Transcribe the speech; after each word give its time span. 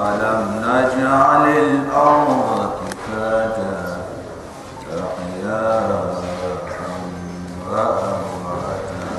ألم 0.00 0.64
نجعل 0.64 1.44
الأرض 1.48 2.70
كفاتا 2.90 3.96
أحياء 4.90 6.14
وأمواتا 7.70 9.10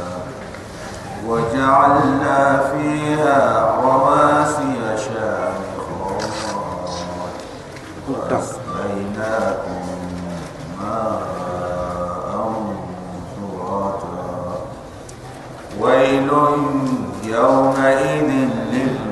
وجعلنا 1.28 2.63
فيها 2.71 3.39
رواسي 3.83 4.73
شامخات 4.97 6.31
وأسقيناكم 8.09 9.85
ماء 10.81 11.21
فراتا 13.37 14.31
ويل 15.79 16.29
يومئذ 17.23 18.29
للمكذبين 18.71 19.11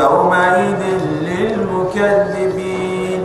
يومئذ 0.00 0.82
للمكذبين. 1.22 3.22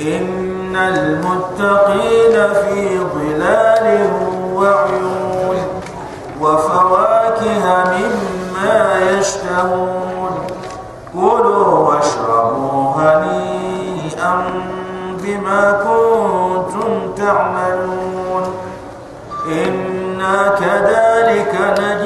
إن 0.00 0.76
المتقين 0.76 2.34
في 2.52 2.98
ظلال 3.14 3.86
وعيون 4.54 5.58
وفواكه 6.40 7.64
مما 7.92 8.80
يشتهون. 9.10 10.34
كلوا 11.14 11.78
واشربوا 11.78 12.82
هنيئا 12.98 14.34
بما 15.22 15.62
كنتم 15.72 16.90
تعملون. 17.16 18.44
إنا 19.48 20.38
كذلك 20.60 21.52
نجزي 21.78 22.01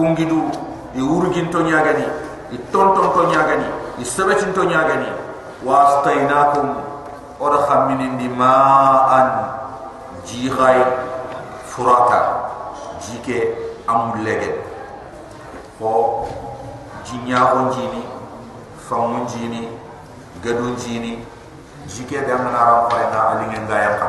kungidu 0.00 0.48
i 0.96 1.00
urgin 1.04 1.50
to 1.52 1.60
nyaga 1.60 1.92
ni 1.92 2.06
i 2.56 2.58
tonton 2.72 3.12
to 3.12 3.22
nyaga 3.28 3.54
ni 3.60 3.68
i 4.00 4.04
sabati 4.04 4.48
to 4.56 4.64
nyaga 4.64 4.96
ni 4.96 5.08
wa 5.60 5.76
astainakum 5.84 6.72
oda 7.36 7.58
khaminin 7.68 8.16
di 8.16 8.28
ma'an 8.32 9.28
jihai 10.24 10.80
furata 11.68 12.20
jike 13.04 13.52
amul 13.84 14.24
lege 14.24 14.56
fo 15.76 16.24
jinya 17.04 17.52
on 17.60 17.68
jini 17.76 18.00
famun 18.88 19.28
jini 19.28 19.68
gadun 20.40 20.76
jini 20.80 21.20
jike 21.92 22.24
da 22.24 22.40
mana 22.40 22.60
ran 22.64 22.80
fa 22.88 22.98
na 23.12 23.20
alingen 23.36 23.68
gayam 23.68 23.94
ka 24.00 24.08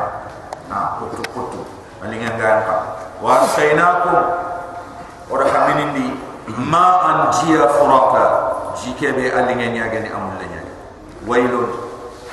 na 0.72 0.76
kutu 0.96 1.20
kutu 1.36 1.60
alingen 2.00 2.32
gayam 2.40 2.64
ka 2.64 2.76
wa 3.20 3.44
ora 5.32 5.48
kamini 5.48 6.12
ma 6.68 6.86
an 7.08 7.18
jia 7.32 7.64
furaka. 7.72 8.52
Jike 8.72 9.12
be 9.14 9.28
alinge 9.30 9.68
nya 9.72 9.84
gani 9.92 10.08
amul 10.08 10.32
lenya 10.40 10.60
wailun 11.28 11.68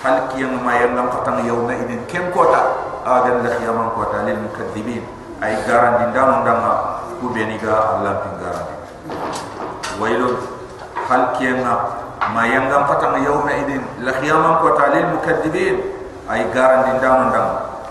hal 0.02 0.32
kiyam 0.32 0.64
ma 0.64 0.74
yam 0.80 0.96
lam 0.96 1.12
qatan 1.12 1.44
yawma 1.44 1.76
idin 1.76 2.00
kem 2.08 2.32
kota 2.32 2.80
agan 3.04 3.44
la 3.44 3.60
yam 3.60 3.92
kota 3.92 4.24
lil 4.24 4.40
mukaddibin 4.48 5.04
ay 5.44 5.60
garan 5.68 6.00
din 6.00 6.10
dan 6.16 6.42
undang 6.42 6.64
ku 7.20 7.28
beniga 7.36 8.00
allah 8.00 8.24
din 8.24 8.34
wailun 10.00 10.36
hal 11.12 11.36
kiyam 11.36 11.60
ma 12.34 12.44
yam 12.48 12.72
lam 12.72 12.88
qatan 12.88 13.20
yawma 13.20 13.52
idin 13.60 13.84
la 14.00 14.16
yam 14.24 14.64
kota 14.64 14.96
lil 14.96 15.06
mukaddibin 15.20 15.76
ai 16.32 16.48
garan 16.56 16.88
din 16.88 16.98
dan 17.04 17.30
undang 17.30 17.50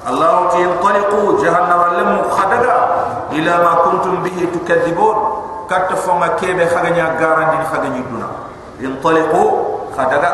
allah 0.08 0.48
tiyqaliqu 0.56 1.36
jahannama 1.44 1.86
lam 2.00 2.10
khadaga 2.32 2.97
ila 3.38 3.54
ma 3.62 3.72
kuntum 3.86 4.26
bihi 4.26 4.50
tukadzibun. 4.50 5.46
Katta 5.68 6.00
fonga 6.00 6.32
kebe 6.40 6.64
khaganya 6.64 7.20
garandi 7.20 7.60
khaganya 7.68 8.00
duna 8.08 8.28
intaliqu 8.80 9.44
khadaga. 9.94 10.30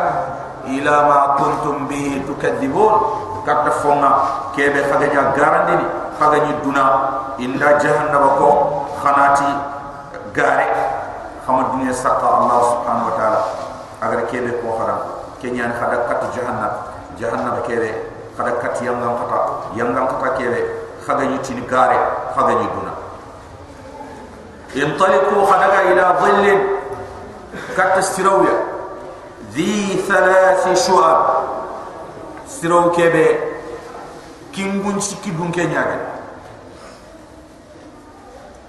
Ila 0.65 0.95
ma 1.05 1.17
kuntum 1.37 1.85
bihi 1.85 2.25
tukadzibun. 2.25 2.93
Katta 3.45 3.71
fonga 3.83 4.11
kebe 4.57 4.81
khaganya 4.89 5.35
garandi 5.37 5.75
khaganya 6.17 6.53
duna 6.65 6.85
inda 7.37 7.77
jahannama 7.77 8.29
ko 8.39 8.49
khanati 9.03 9.49
gare. 10.33 10.67
Khama 11.45 11.77
dunya 11.77 11.93
saqa 11.93 12.25
allah 12.25 12.59
subhanahu 12.73 13.11
wa 13.11 13.15
taala. 13.19 13.41
Agar 14.01 14.25
kebe 14.31 14.63
ko 14.63 14.81
khara 14.81 14.95
kenyan 15.43 15.75
khadak 15.77 16.09
kat 16.09 16.31
jahannam. 16.33 16.73
Jahannam 17.19 17.59
kebe. 17.67 17.91
Khadak 18.39 18.63
kat 18.63 18.79
yangam 18.81 19.19
kata. 19.19 19.39
Yangam 19.75 20.09
kata 20.15 20.39
kebe. 20.39 20.63
Khaganya 21.05 21.37
tin 21.43 21.59
gare. 21.67 21.99
Khaganyi 22.33 22.65
duna 22.71 22.94
ينطلقوا 24.74 25.46
خدغا 25.46 25.80
الى 25.80 26.04
ظل 26.22 26.44
كت 27.76 27.94
استرويا 27.98 28.56
ذي 29.52 30.02
ثلاث 30.08 30.86
شعب 30.86 31.26
استرو 32.46 32.90
كبه 32.90 33.38
كينغون 34.54 35.00
سكي 35.00 35.30
دون 35.30 35.52
كنياغا 35.52 35.98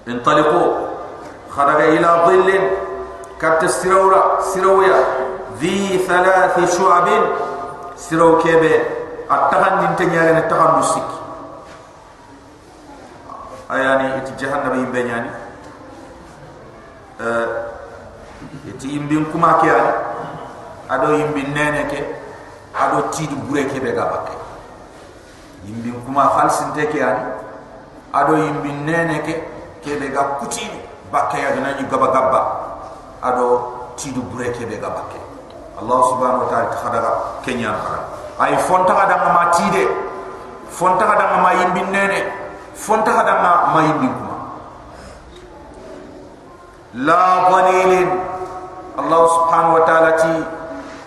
انطلقوا 0.07 0.87
خدغا 1.49 1.83
الى 1.85 2.09
ظل 2.25 2.49
كت 3.41 3.63
استرويا 3.63 4.39
استرويا 4.39 4.97
ذي 5.59 5.97
ثلاث 6.07 6.77
شعب 6.77 7.07
استرو 7.97 8.37
كبه 8.37 9.01
attahan 9.31 9.73
din 9.79 9.91
tanyare 9.95 10.35
ne 10.35 10.43
tahan 10.51 10.83
musik 10.83 11.07
ayani 13.71 14.19
iti 14.19 14.31
jahannam 14.35 14.75
yimbe 14.75 14.99
nyani 15.07 15.31
euh 15.31 15.44
iti 18.68 18.86
yimbin 18.92 19.24
kuma 19.32 19.58
ke 19.60 19.70
ado 20.88 21.16
yimbin 21.16 21.52
nene 21.54 21.88
ke? 21.88 22.00
Ado 22.76 23.08
tidu 23.08 23.36
bure 23.48 23.64
ke 23.72 23.80
be 23.80 23.92
gabake 23.96 24.36
yimbin 25.64 25.96
kuma 26.04 26.28
khalsin 26.36 26.72
te 26.76 26.86
ke 26.92 27.00
ani? 27.00 27.24
Ado 28.12 28.36
yimbin 28.36 28.84
nene 28.84 29.24
ke? 29.24 29.34
Ke 29.80 29.96
be 30.00 30.12
ga 30.12 30.36
kuti 30.40 30.66
bakke 31.12 31.40
ya 31.40 31.56
dina 31.56 31.72
gaba 31.88 32.08
gaba? 32.12 32.40
Ado 33.22 33.46
tidu 33.96 34.20
bure 34.28 34.52
ke 34.52 34.66
be 34.68 34.76
gabake 34.76 35.20
allah 35.76 36.00
subhanahu 36.08 36.44
wa 36.44 36.48
ta'ala 36.48 36.72
khadaga 36.72 37.10
kenya 37.44 37.68
khadaga. 37.76 38.08
Ay 38.40 38.56
fonta 38.64 38.96
kada 38.96 39.16
ma 39.32 39.52
tide. 39.52 39.84
Fonta 40.72 41.04
kada 41.04 41.36
ma 41.40 41.52
yimbin 41.52 41.92
nene. 41.92 42.20
Fonta 42.72 43.12
kada 43.12 43.40
ma 43.72 43.80
yimbin 43.84 44.12
kuma 44.12 44.25
لا 46.96 47.52
ظليل 47.52 48.08
الله 48.98 49.22
سبحانه 49.36 49.70
وتعالى 49.74 50.10
تي 50.16 50.34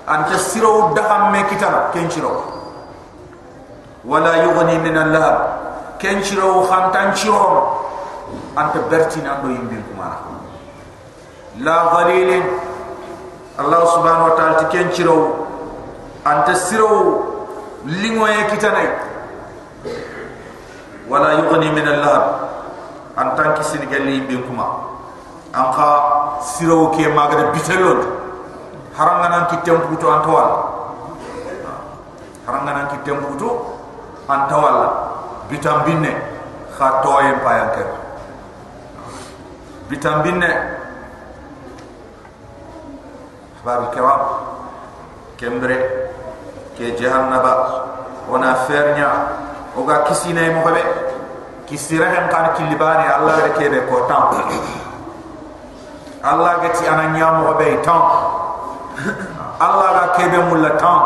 أن 0.09 0.19
تسيروا 0.29 0.89
الدخم 0.89 1.31
من 1.31 1.41
كتاب 1.49 1.89
كنشروا 1.93 2.41
ولا 4.05 4.33
يغني 4.35 4.77
من 4.77 4.97
الله 4.97 5.33
كنشروا 6.01 6.67
خمتان 6.69 7.15
شروا 7.15 7.61
أن 8.57 8.65
تبرتين 8.73 9.25
أنه 9.27 9.49
ينبينكم 9.49 9.97
على 9.97 10.17
لا 11.57 11.77
ظليل 11.97 12.43
الله 13.59 13.81
سبحانه 13.85 14.25
وتعالى 14.25 14.55
تي 14.61 14.65
كنشروا 14.69 15.27
أن 16.27 16.37
تسيروا 16.45 17.21
لنوية 17.85 18.41
كتاب 18.53 18.77
ولا 21.09 21.31
يغني 21.33 21.69
من 21.73 21.87
الله 21.87 22.19
أن 23.17 23.27
تنكسين 23.37 23.89
قليل 23.89 24.07
ينبينكم 24.29 24.59
على 24.61 24.98
anka 25.53 25.89
siro 26.41 26.93
ke 26.93 27.09
magare 27.09 27.49
bitelon 27.53 27.99
haranga 28.93 29.27
nan 29.29 29.43
ki 29.49 29.57
tempu 29.65 29.97
to 29.97 30.07
anta 30.11 30.29
wala 30.29 30.55
haranga 32.45 32.71
nan 32.73 32.85
ki 32.93 32.97
tempu 33.01 33.33
to 33.39 33.49
anta 34.29 34.55
wala 34.55 34.87
bitam 35.49 35.81
binne 35.85 36.13
kha 36.77 37.01
toye 37.01 37.33
payanke 37.41 37.83
bitam 39.89 40.21
binne 40.21 40.51
babu 43.65 43.89
kiram 43.91 44.21
kembre 45.35 45.77
ke 46.77 46.95
jahannaba 46.95 47.53
ona 48.29 48.53
fernya 48.69 49.09
oga 49.75 50.05
kisine 50.07 50.53
mo 50.53 50.61
hobe 50.61 50.83
kisira 51.65 52.07
hem 52.13 52.29
kan 52.29 52.53
kilibani 52.55 53.05
allah 53.09 53.35
re 53.45 53.51
kebe 53.57 53.89
ko 53.89 54.05
tam 54.05 54.37
allah 56.23 56.59
gati 56.59 56.83
ana 56.87 57.15
nyamo 57.15 57.47
hobe 57.47 57.79
tam 57.83 58.01
allah 59.59 59.87
ga 59.95 60.05
kebe 60.19 60.39
mulla 60.51 60.75
tam 60.75 60.99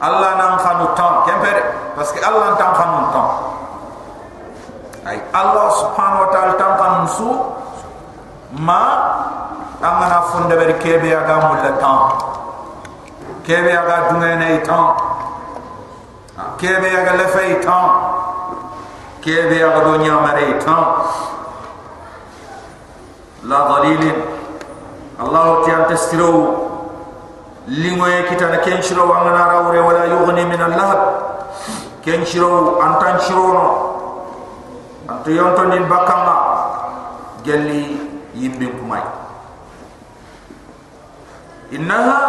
allah 0.00 0.30
nan 0.40 0.52
khanu 0.58 0.86
tam 0.96 1.24
kempere 1.28 1.62
parce 1.96 2.12
que 2.16 2.20
allah 2.24 2.56
tam 2.56 2.72
khanu 2.72 2.98
tam 3.12 3.26
ay 5.08 5.18
allah 5.36 5.66
subhanahu 5.80 6.24
wa 6.24 6.30
ta'ala 6.32 6.52
tam 6.56 6.72
khanu 6.80 7.00
su 7.12 7.28
ma 8.56 8.82
amana 9.84 10.20
fonde 10.32 10.56
ber 10.56 10.72
kebe 10.80 11.12
aga 11.12 11.36
mulla 11.44 11.70
tam 11.76 12.00
kebe 13.44 13.68
aga 13.72 13.96
dunga 14.08 14.32
na 14.40 14.48
itan 14.56 14.86
kebe 16.56 16.88
aga 16.88 17.12
lefa 17.20 17.42
itan 17.52 17.84
kebe 19.20 19.56
aga 19.60 19.80
do 19.84 19.92
nyamare 20.00 20.56
itan 20.56 20.84
لا 23.48 23.60
ضليل 23.64 24.12
الله 25.20 25.64
تيان 25.64 25.86
تسترو. 25.88 26.68
لما 27.68 28.08
يكتن 28.08 28.56
كنشرو 28.64 29.12
عن 29.12 29.32
نارور 29.32 29.76
ولا 29.76 30.04
يغني 30.04 30.44
من 30.44 30.60
اللهب. 30.60 31.00
كنشرو 32.04 32.80
عن 32.80 32.92
تنشرون 33.00 33.56
أنت 35.10 35.26
يونتون 35.28 35.70
دين 35.70 35.84
بكما 35.88 36.36
جلي 37.44 37.96
يمبين 38.34 38.72
كماي. 38.84 39.04
إنها 41.72 42.20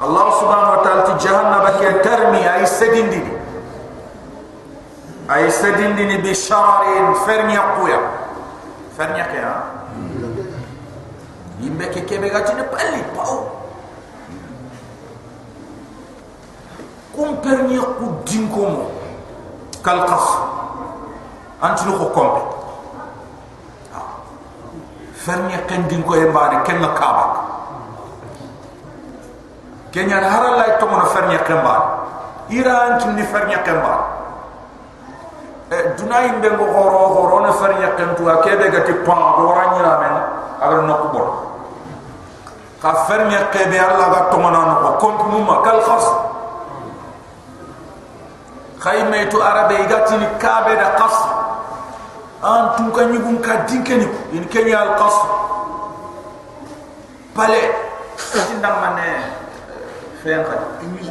الله 0.00 0.26
سبحانه 0.40 0.70
وتعالى 0.72 1.02
جهنم 1.20 1.54
بك 1.64 1.80
ترمي. 2.04 2.42
أي 2.54 2.66
سدين 2.66 3.10
دي 3.10 3.22
أي 5.28 5.50
سدين 5.50 5.96
دي 5.96 6.16
بشارين 6.24 7.14
فرمي 7.28 7.58
أقوياً. 7.58 8.23
fanya 8.94 9.26
ke 9.26 9.38
ya 9.42 9.54
imbe 11.66 11.84
ke 11.90 12.06
kebe 12.06 12.30
ga 12.30 12.46
tine 12.46 12.62
pali 12.70 13.02
pao 13.10 13.50
kum 17.14 17.34
pernya 17.42 17.82
ku 17.98 18.22
dingko 18.22 18.62
mo 18.70 18.84
kal 19.82 20.06
qas 20.06 20.26
antu 21.58 21.90
ko 21.90 22.06
kombe 22.14 22.42
fanya 25.24 25.58
ken 25.66 25.90
dingko 25.90 26.14
e 26.14 26.26
mbane 26.30 26.62
ken 26.62 26.78
na 26.78 26.94
kaba 26.94 27.26
kenya 29.90 30.22
haralla 30.22 30.78
to 30.78 30.86
mo 30.86 31.02
fanya 31.10 31.42
kemba 31.42 31.76
iran 32.52 33.02
kin 33.02 33.18
ni 33.18 33.26
fanya 33.26 33.58
kemba 33.66 34.13
Eh, 35.72 35.96
dunay 35.96 36.28
mbe 36.36 36.48
ngo 36.52 36.64
horo 36.76 36.98
horo 37.16 37.40
na 37.40 37.52
fari 37.56 37.80
yakantu 37.80 38.28
akebe 38.28 38.68
gati 38.68 38.92
pa 39.00 39.16
go 39.40 39.48
lah, 39.56 39.96
men. 39.96 40.16
Agar 40.60 40.80
nokko 40.84 41.08
bon 41.08 41.28
ka 42.84 43.08
fermi 43.08 43.32
qebe 43.48 43.80
allah 43.80 44.12
ga 44.12 44.20
to 44.28 44.36
manan 44.36 44.76
ko 44.76 44.90
kont 45.00 45.18
numa 45.32 45.64
kal 45.64 45.80
khas. 45.80 46.04
Khayme 48.84 49.24
to 49.32 49.40
arabe 49.40 49.72
igati 49.88 50.20
ni 50.20 50.28
kabe 50.36 50.76
da 50.76 50.92
khas. 51.00 51.16
An 52.44 52.76
tu 52.76 52.84
ka 52.92 53.08
ni 53.08 53.16
ka 53.40 53.64
din 53.64 53.80
ken 53.88 54.04
ni? 54.04 54.72
Al 54.76 55.00
khas. 55.00 55.16
Pale. 57.32 57.60
Tin 58.20 58.60
dang 58.60 58.78
mane 58.84 59.08
fen 60.20 60.44
khat 60.44 60.60
ni 60.84 61.08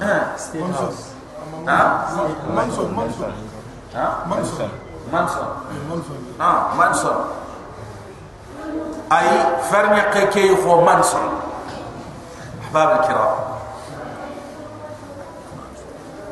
ha 0.00 0.28
ha? 0.36 0.36
Ha 1.64 1.78
ha 2.12 3.53
منصر 4.26 4.68
منصر 5.12 5.46
إيه، 5.70 6.46
آه 6.46 6.74
منصب. 6.74 7.16
أي 9.12 9.28
فرنق 9.70 10.18
كي 10.18 10.66
هو 10.66 10.80
منصب. 10.84 11.18
أحباب 12.62 12.90
الكرام. 13.00 13.34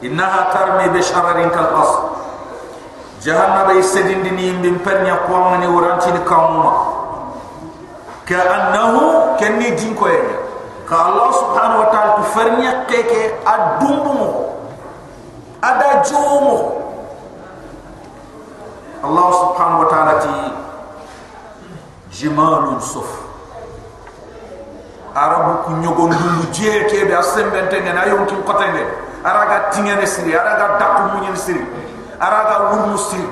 إنها 0.02 0.40
ترمي 0.54 0.98
بشرر 0.98 1.48
كالقصر. 1.48 2.02
جهنم 3.22 3.78
يسدندني 3.78 4.52
بن 4.52 4.78
فرنق 4.84 5.18
قواني 5.30 5.66
ورانتين 5.66 6.16
كاموما. 6.16 6.74
كأنه 8.26 8.94
كني 9.40 9.70
جنكو 9.70 10.08
ka 10.92 11.08
allah 11.08 11.32
subhanahu 11.32 11.82
wa 11.82 11.88
ta'ala 11.88 12.10
tu 12.20 12.24
farnya 12.36 12.84
keke 12.84 13.40
Allah 19.12 19.28
subhanahu 19.44 19.84
wa 19.84 19.88
ta'ala 19.92 20.12
ti 20.24 20.32
jimalun 22.16 22.80
suf. 22.80 23.04
Arabu 25.12 25.68
ku 25.68 25.70
nyogon 25.84 26.16
dundu 26.16 26.48
je 26.56 26.88
ke 26.88 27.04
be 27.04 27.12
asembente 27.12 27.76
ngena 27.76 28.08
ayon 28.08 28.24
ki 28.24 28.40
kotenge. 28.48 28.80
Araga 29.20 29.68
tingene 29.68 30.08
siri 30.08 30.32
araga 30.32 30.80
dakku 30.80 31.02
munyen 31.12 31.36
siri 31.36 31.60
araga 32.16 32.72
wurmu 32.72 32.96
siri. 32.96 33.28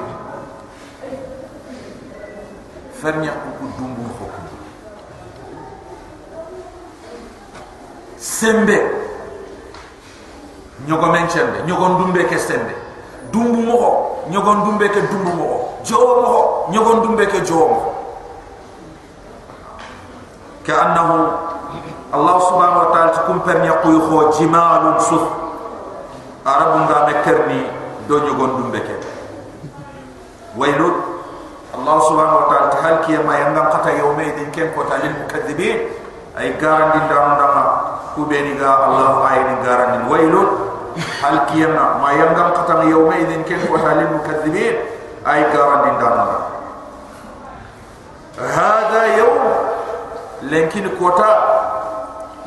Fernya 3.00 3.32
ku 3.32 3.64
dumbu 3.80 4.04
ko 4.20 4.25
sembe. 8.20 8.76
Ñogo 10.84 11.08
men 11.08 11.25
cende 11.32 11.64
ñogo 11.64 11.88
ndumbe 11.88 12.28
ke 12.28 12.37
sembe. 12.37 12.76
Dumbu 13.32 13.64
mo 13.64 14.10
ñogo 14.30 14.52
ndumbe 14.54 14.87
ke 14.88 15.00
dumbu 15.10 15.30
mo. 15.37 15.49
Jowo 15.84 16.12
mo. 16.22 16.34
Ñogo 16.72 16.92
ndumbe 16.94 17.26
ke 17.26 17.40
jowo 17.42 17.66
mo. 17.68 17.80
Ka 20.66 20.72
annahu 20.87 21.16
allah 22.14 22.37
subhanahu 22.49 22.80
wa 22.84 22.88
ta'ala 22.94 23.18
kum 23.26 23.40
per 23.42 23.58
ñaquy 23.62 23.96
xo 24.08 24.18
jimalun 24.38 24.99
suf 25.00 25.25
arabu 26.44 26.78
nga 26.87 27.06
me 27.06 27.12
kerni 27.25 27.60
do 28.08 28.18
ñogo 28.22 28.44
ndumbe 28.46 28.80
ke. 28.87 28.94
Waylu 30.56 30.88
allah 31.75 31.96
subhanahu 32.06 32.38
wa 32.38 32.46
ta'ala 32.50 32.75
hal 32.82 32.96
kiyama 33.06 33.34
yangam 33.38 33.66
khata 33.75 33.90
yawma 33.99 34.22
idin 34.22 34.50
ken 34.54 34.70
ko 34.75 34.87
talil 34.87 35.10
mukaththibin. 35.26 35.78
Ay 36.38 36.54
garandi 36.62 36.99
ndam 37.10 37.34
ndam 37.34 37.54
ku 38.14 38.22
beni 38.30 38.54
ga 38.54 38.87
allah 38.87 39.26
ayni 39.34 39.54
garandi 39.66 40.06
waylun 40.06 40.70
hal 41.23 41.47
kiyama 41.50 41.99
ma 42.02 42.12
yangam 42.12 42.52
qatama 42.54 42.85
yawma 42.85 43.14
idin 43.18 43.44
ken 43.44 43.61
wa 43.70 43.78
halil 43.78 44.09
mukaththibin 44.16 44.76
ay 45.25 45.44
garan 45.52 45.85
din 45.85 45.97
dana 46.00 46.25
hada 48.40 49.02
yawm 49.20 49.42
lenkin 50.49 50.88
kota 50.97 51.30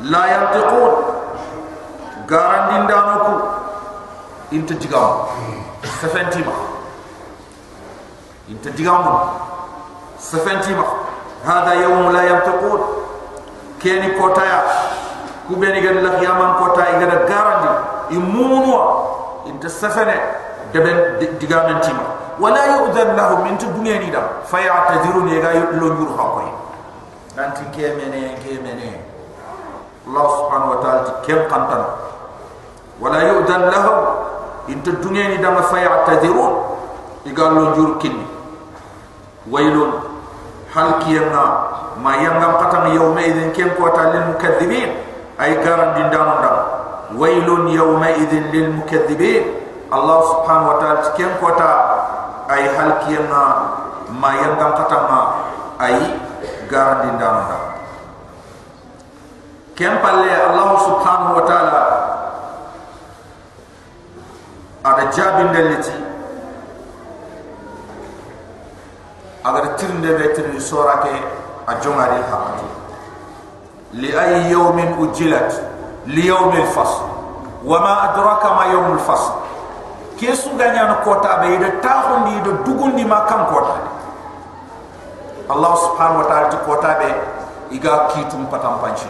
la 0.00 0.22
yantiqun. 0.26 0.94
Garan 2.26 2.62
din 2.72 2.82
dana 2.90 3.14
ku 3.22 3.34
inta 4.50 4.74
digam 4.74 5.28
sefentima 6.00 6.56
inta 8.48 8.70
digam 8.74 9.04
sefentima 10.18 10.84
hada 11.46 11.74
yawm 11.78 12.10
la 12.12 12.22
yantiqun. 12.26 12.80
Keni 13.78 14.16
kota 14.16 14.42
ya. 14.44 14.60
Kubeni 15.44 15.84
gan 15.84 16.00
la 16.00 16.16
yaman 16.16 16.56
kota 16.56 16.88
igada 16.96 17.28
garandi 17.28 17.68
imunwa 18.10 18.80
inta 19.46 19.68
safane 19.68 20.16
deben 20.72 21.18
digamen 21.38 21.80
tima 21.80 22.02
wala 22.40 22.60
yu'dhan 22.66 23.14
lahum 23.16 23.44
min 23.46 23.54
tudunyani 23.58 24.10
da 24.10 24.42
fayatadhirun 24.50 25.28
yaga 25.30 25.70
lo 25.78 25.94
njur 25.94 26.10
hakoy 26.18 26.48
nanti 27.38 27.62
kemene 27.70 28.34
kemene 28.42 29.00
Allah 30.04 30.26
subhanahu 30.36 30.70
wa 30.76 30.78
ta'ala 30.82 31.10
kem 31.24 31.40
qantan 31.48 31.82
wala 33.00 33.18
yu'dhan 33.22 33.70
lahum 33.70 33.98
inta 34.68 34.90
dunyani 34.98 35.38
da 35.38 35.54
fayatadhirun 35.62 36.52
igal 37.30 37.50
lo 37.54 37.62
njur 37.72 37.90
kin 38.02 38.18
waylun 39.50 39.94
hal 40.74 40.98
kiyama 41.06 41.44
ma 42.02 42.18
yangam 42.18 42.58
qatan 42.58 42.90
yawma 42.98 43.22
idhin 43.22 43.52
kem 43.54 43.70
ko 43.78 43.94
ta 43.94 44.10
lil 44.10 44.34
mukaththibin 44.34 44.90
ay 45.38 45.54
garan 45.62 45.94
dindan 45.94 46.42
dam 46.42 46.56
ويل 47.18 47.48
يومئذ 47.68 48.32
للمكذبين 48.52 49.44
الله 49.92 50.18
سبحانه 50.32 50.66
وتعالى 50.70 51.00
كم 51.18 51.30
قطع 51.46 51.70
أي 52.50 52.68
هل 52.76 52.90
كيما 53.06 53.44
ما 54.20 54.30
ينقم 54.34 54.70
قطعما 54.82 55.34
أي 55.80 55.96
قارن 56.72 57.00
دين 57.02 57.18
دامنا 57.18 57.58
كم 59.76 59.94
قال 60.06 60.18
الله 60.28 60.70
سبحانه 60.88 61.28
وتعالى 61.36 61.82
على 64.84 65.02
جاب 65.16 65.52
دلتي 65.52 65.98
أغر 69.46 69.64
ترن 69.66 70.02
دبتر 70.02 70.54
يسورك 70.54 71.04
أجمع 71.68 72.06
لأي 73.92 74.50
يوم 74.50 74.78
أجلت 74.78 75.04
أجلت 75.10 75.73
ليوم 76.05 76.49
الفصل 76.49 77.01
وما 77.65 77.93
أدراك 78.03 78.45
ما 78.45 78.63
يوم 78.65 78.91
الفصل 78.93 79.33
كيسو 80.19 80.49
غانيا 80.59 80.83
نكوتا 80.91 81.37
بيدا 81.41 81.69
تاخون 81.83 82.23
دي 82.23 82.39
دو 82.39 82.51
دوغون 82.51 82.95
دي 82.95 83.03
ما 83.03 83.19
كان 83.29 83.45
كوتا 83.53 83.77
الله 85.51 85.75
سبحانه 85.75 86.19
وتعالى 86.19 86.47
تكوتا 86.49 86.91
بي 86.99 87.11
إيغا 87.71 88.07
كيتم 88.13 88.45
پتام 88.51 88.75
پانشي 88.81 89.09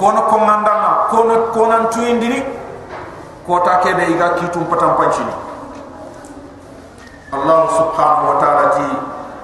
كونو 0.00 0.20
كوماندانا 0.30 0.90
كونو 1.10 1.34
كونان 1.54 1.90
توين 1.90 2.20
دي 2.20 2.42
كوتا 3.46 3.74
كيبي 3.84 4.02
إيغا 4.02 4.28
كيتم 4.28 4.64
پتام 4.72 4.92
پانشي 4.98 5.24
الله 7.34 7.60
سبحانه 7.78 8.22
وتعالى 8.30 8.66
تي 8.76 8.88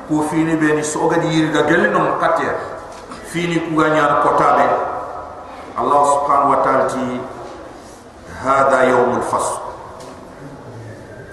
كوفيني 0.08 0.56
بيني 0.56 0.82
سوغا 0.82 1.16
دي 1.16 1.28
يرغا 1.28 1.62
گلنو 1.68 1.98
مقاتير 1.98 2.54
fini 3.29 3.61
ku 3.61 3.77
ga 3.77 3.93
nyar 3.93 4.25
kotabe 4.25 4.65
allah 5.77 6.01
subhanahu 6.17 6.49
wa 6.49 6.59
ta'ala 6.65 6.89
ti 6.89 7.21
hada 8.41 8.89
yawm 8.89 9.21
al 9.21 9.25
fasl 9.29 9.61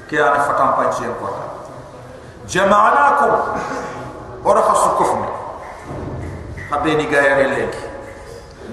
ke 0.04 0.20
ana 0.20 0.44
fatam 0.44 0.76
panci 0.76 1.08
en 1.08 1.16
kota 1.16 1.44
jama'anakum 2.44 3.32
ora 4.44 4.60
khasu 4.60 4.88
kufmi 5.00 5.28
habeni 6.68 7.08
gayare 7.08 7.48
leki 7.48 7.80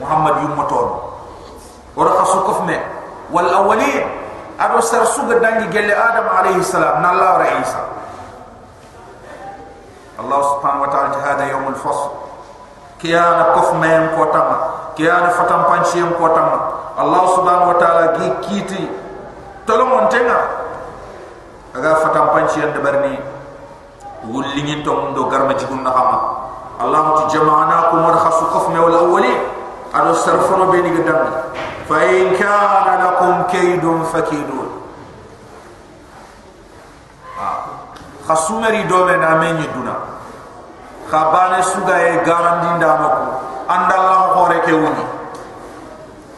muhammad 0.04 0.44
yummaton 0.44 0.92
ora 1.96 2.12
khasu 2.20 2.44
kufme 2.44 2.76
wal 3.32 3.48
awwalin 3.48 4.04
ado 4.60 4.84
sar 4.84 5.08
suga 5.08 5.40
dangi 5.40 5.72
gelle 5.72 5.96
adam 5.96 6.28
alayhi 6.28 6.60
salam 6.60 7.00
nalla 7.00 7.40
wa 7.40 7.48
isa 7.64 7.82
allah 10.20 10.40
subhanahu 10.60 10.84
wa 10.86 10.90
ta'ala 10.92 11.16
hada 11.24 11.48
yawm 11.48 11.72
al 11.72 11.80
fasl 11.80 12.23
kiyana 13.04 13.52
kof 13.52 13.76
mayam 13.84 14.16
ko 14.16 14.32
tam 14.32 14.48
kiyana 14.96 15.28
fatam 15.36 15.68
panchiyam 15.68 16.16
ko 16.16 16.32
tam 16.32 16.48
allah 16.96 17.24
subhanahu 17.36 17.76
wa 17.76 17.78
ta'ala 17.78 18.16
gi 18.16 18.28
kiti 18.48 18.84
tolo 19.68 19.92
montenga 19.92 20.40
aga 21.76 22.00
fatam 22.00 22.32
panchiyam 22.32 22.72
de 22.72 22.80
barni 22.80 23.20
wulingin 24.24 24.88
to 24.88 25.12
ndo 25.12 25.28
garma 25.28 25.52
ci 25.60 25.68
gunna 25.68 25.92
xama 25.92 26.18
allah 26.80 27.04
ti 27.28 27.36
jama'ana 27.36 27.92
kum 27.92 28.08
wa 28.08 28.16
khasu 28.16 28.48
kof 28.56 28.72
me 28.72 28.80
wal 28.80 28.96
awwali 28.96 29.36
ado 29.92 30.16
sarfono 30.16 30.72
be 30.72 30.80
ni 30.80 30.96
gadam 30.96 31.28
fa 31.92 32.08
in 32.08 32.32
kana 32.40 33.04
lakum 33.04 33.44
kaydun 33.52 34.08
fakidun 34.08 34.72
khasumari 38.24 38.88
do 38.88 39.04
me 39.04 39.20
na 39.20 39.36
menyi 39.44 39.68
kabane 41.14 41.62
suga 41.62 41.94
e 42.10 42.26
garandi 42.26 42.82
ndano 42.82 43.06
ko 43.06 43.22
anda 43.70 43.94
Allah 43.94 44.22
hore 44.34 44.58
ke 44.66 44.74
woni 44.74 45.06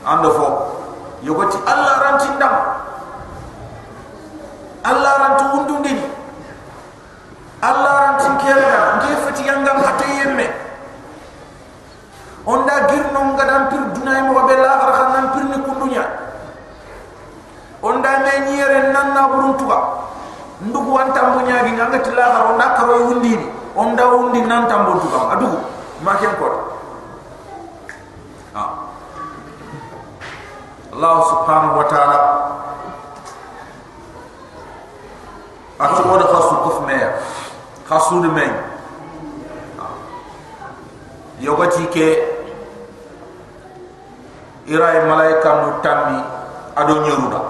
ando 0.04 0.30
fo. 0.36 0.48
Yogoti 1.24 1.58
Allah 1.64 1.96
ranti 2.04 2.28
ndam. 2.36 2.56
Allah 4.84 5.14
ranti 5.16 5.44
wundundi 5.48 5.96
Allah 7.64 7.94
ranti 8.04 8.28
kera 8.44 9.00
nge 9.00 9.16
fati 9.24 9.44
yangam 9.48 9.80
hatta 9.80 10.08
yemme. 10.12 10.48
Onda 12.44 12.76
girno 12.92 13.32
ngadam 13.32 13.64
pir 13.72 13.84
dunay 13.96 14.22
mo 14.28 14.44
be 14.44 14.60
la 14.60 14.72
har 14.76 14.92
khanan 14.92 15.26
pir 15.34 15.44
ni 15.56 15.58
kundunya. 15.64 16.04
Onda 17.80 18.12
me 18.28 18.34
nyere 18.44 18.92
nanna 18.92 19.24
buruntuga 19.32 19.80
ndugu 20.68 20.92
wanta 21.00 21.32
mo 21.32 21.48
nyaagi 21.48 21.72
ngati 21.80 22.12
la 22.12 22.26
har 22.28 22.44
onda 22.52 22.68
wundini 23.08 23.65
on 23.76 23.96
da 23.96 24.06
wundi 24.12 24.42
nan 24.42 24.68
tambo 24.68 25.00
tu 25.00 25.08
kam 25.12 25.30
adu 25.36 25.48
ma 26.04 26.16
ken 26.20 26.32
ko 26.40 26.48
ah. 28.56 28.70
Allah 30.96 31.16
subhanahu 31.28 31.76
wa 31.76 31.86
ta'ala. 31.92 32.20
Atu 35.76 36.08
ko 36.08 36.16
da 36.16 36.24
khasu 36.32 36.56
kuf 36.64 36.78
me 36.88 36.96
khasu 37.84 38.24
de 38.24 38.30
me 38.32 38.46
ira 44.68 45.06
malaika 45.06 45.50
nu 45.62 45.70
tammi 45.82 46.18
ado 46.76 46.94
nyeruda 47.06 47.42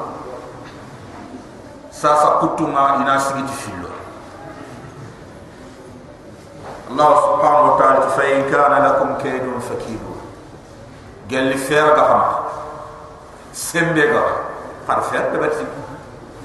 sasa 1.89 2.27
kutuma 2.43 2.95
ina 3.01 3.19
sigiti 3.19 3.53
fillo 3.53 3.84
الله 6.95 7.15
سبحانه 7.21 7.73
وتعالى 7.73 8.09
فإن 8.09 8.51
كان 8.51 8.71
لكم 8.85 9.17
كيد 9.17 9.43
فكيدون 9.59 10.21
قال 11.31 11.43
لي 11.43 11.57
فير 11.57 11.95
غهم 11.95 12.21
سمبي 13.53 14.11
غا 14.11 14.23
قال 14.87 15.01
فير 15.01 15.21
دبتي 15.35 15.67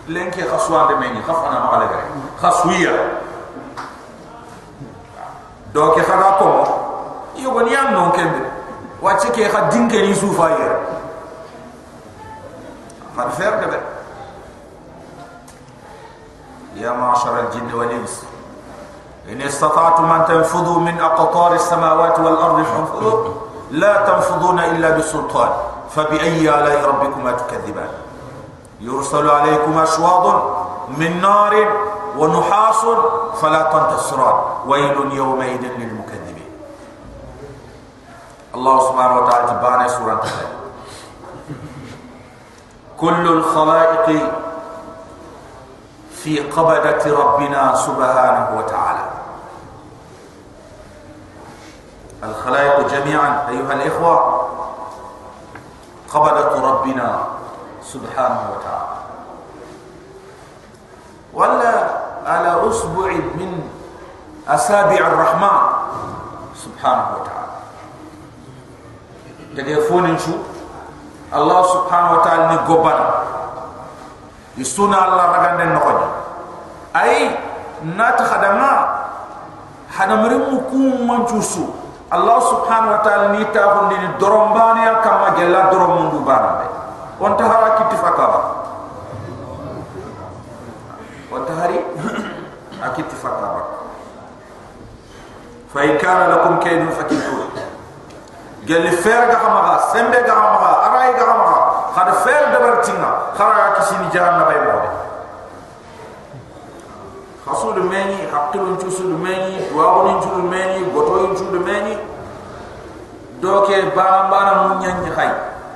لينك 0.09 0.49
خصوان 0.49 0.89
دمني 0.89 1.23
خفنا 1.23 1.59
ما 1.59 1.67
على 1.67 1.87
غير 1.87 2.05
خصويا 2.43 3.21
دوك 5.75 6.01
خلاكم 6.01 6.39
كوم 6.39 6.65
يغني 7.37 7.81
ام 7.81 7.95
نون 7.95 8.11
كند 8.11 8.43
واتي 9.03 9.29
كي 9.31 9.49
خدين 9.49 9.89
كني 9.89 10.15
سوفاير 10.15 10.81
قال 13.19 13.31
فير 13.33 13.55
دبتي 13.55 13.81
يا 16.77 16.91
معشر 16.91 17.41
الجن 17.41 17.75
والإنس. 17.75 18.25
إن 19.29 19.43
استطعتم 19.43 20.13
أن 20.13 20.27
تنفذوا 20.27 20.81
من 20.81 21.01
أقطار 21.01 21.53
السماوات 21.53 22.19
والأرض 22.19 22.63
فانفذوا. 22.63 23.35
لا 23.71 24.07
تنفذون 24.07 24.59
إلا 24.59 24.91
بسلطان. 24.91 25.51
فبأي 25.91 26.49
آلاء 26.49 26.89
ربكما 26.89 27.33
تكذبان؟ 27.33 27.89
يرسل 28.81 29.31
عليكم 29.31 29.79
أشواظ 29.79 30.35
من 30.89 31.21
نار 31.21 31.55
ونحاس 32.19 32.87
فلا 33.43 33.63
تنتصران. 33.63 34.35
ويل 34.67 35.13
يومئذ 35.13 35.63
للمكذبين. 35.63 36.51
الله 38.55 38.77
سبحانه 38.89 39.19
وتعالى 39.19 39.47
تباني 39.47 39.89
سورة 39.89 40.23
كل 43.01 43.25
الخلائق 43.29 44.07
في 46.13 46.39
قبضة 46.39 47.05
ربنا 47.23 47.75
سبحانه 47.75 48.49
وتعالى. 48.59 49.00
الخلائق 52.24 52.88
جميعا 52.88 53.50
أيها 53.50 53.74
الإخوة 53.74 54.42
قبضة 56.14 56.72
ربنا 56.72 57.18
سبحانه 57.84 58.40
وتعالى 58.52 58.96
ولا 61.34 61.88
على 62.26 62.70
أسبوع 62.70 63.12
من 63.12 63.70
أسابع 64.48 64.98
الرحمن 64.98 65.62
سبحانه 66.56 67.06
وتعالى 67.16 67.46
تجفون 82.10 82.12
شو 82.12 82.16
الله 82.16 82.40
سبحانه 82.40 82.92
وتعالى 82.92 83.28
نقبنا 83.28 83.40
يسونا 83.40 83.50
الله 83.50 83.50
رغان 83.50 83.50
نقول 83.50 83.50
أي 83.50 83.50
نات 83.50 83.50
خدمة 83.50 83.50
حدمرم 83.50 83.50
مكون 83.50 83.52
منجوسو 83.52 83.56
الله 83.56 83.56
سبحانه 83.56 83.56
وتعالى 83.56 83.58
نيتا 83.58 83.64
فندي 83.74 84.08
درمباني 84.22 84.86
كما 85.04 85.30
جلا 85.38 85.62
درم 85.72 85.92
من 86.02 86.10
دبانا 86.12 86.70
وانت 87.20 87.42
هرا 87.42 87.70
كتفاكا 87.80 88.56
وانت 91.32 91.50
هري 91.52 91.80
أكتفاكا 92.84 93.64
فإن 95.74 95.98
كان 95.98 96.32
لكم 96.32 96.60
كيد 96.60 96.90
فكيدون 96.90 97.50
قال 98.70 98.82
لي 98.82 98.92
فير 98.92 99.32
غامغا 99.32 99.94
سمبي 99.94 100.18
غامغا 100.18 100.72
اراي 100.86 101.12
غامغا 101.24 101.92
خد 101.96 102.10
فير 102.12 102.44
دبرتينا 102.56 103.18
خرا 103.38 103.70
كسيني 103.80 104.10
جهنم 104.14 104.44
باي 104.44 104.60
مودي 104.60 104.88
خاصو 107.46 107.72
ماني 107.74 108.18
حقل 108.34 108.60
نتوسو 111.30 111.46
ماني 111.46 111.46
دواو 111.46 111.46
نتوسو 111.46 111.46
ماني 111.46 111.56
غوتو 111.56 111.56
نتوسو 111.56 111.66
ماني 111.66 111.98
دوكي 113.42 113.82
بانا 113.82 114.30
بانا 114.32 114.68
مونيان 114.68 115.14
خاي 115.16 115.30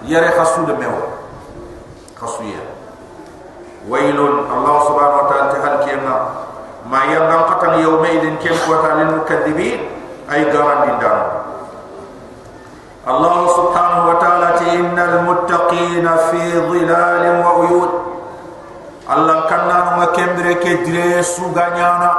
يري 0.05 0.29
خاصو 0.29 0.61
ميو 0.61 0.91
خاصو 2.21 2.43
يا 2.43 2.61
ويل 3.89 4.19
الله 4.55 4.75
سبحانه 4.87 5.15
وتعالى 5.17 5.51
تهل 5.53 5.75
كيما 5.85 6.29
ما 6.91 7.03
ينقل 7.03 7.43
قتل 7.53 7.73
يومئذ 7.79 8.23
كم 8.43 8.73
قتل 8.73 9.01
المكذبين 9.01 9.79
اي 10.31 10.51
غران 10.51 10.81
دين 10.85 10.99
دانو 10.99 11.25
الله 13.07 13.47
سبحانه 13.47 14.09
وتعالى 14.09 14.49
إن 14.79 14.99
المتقين 14.99 16.05
في 16.31 16.41
ظلال 16.69 17.23
وعيون 17.45 17.89
الله 19.13 19.39
كنا 19.49 19.77
نما 19.85 20.05
كمبر 20.05 20.53
كدري 20.53 21.23
سوغانيانا 21.23 22.11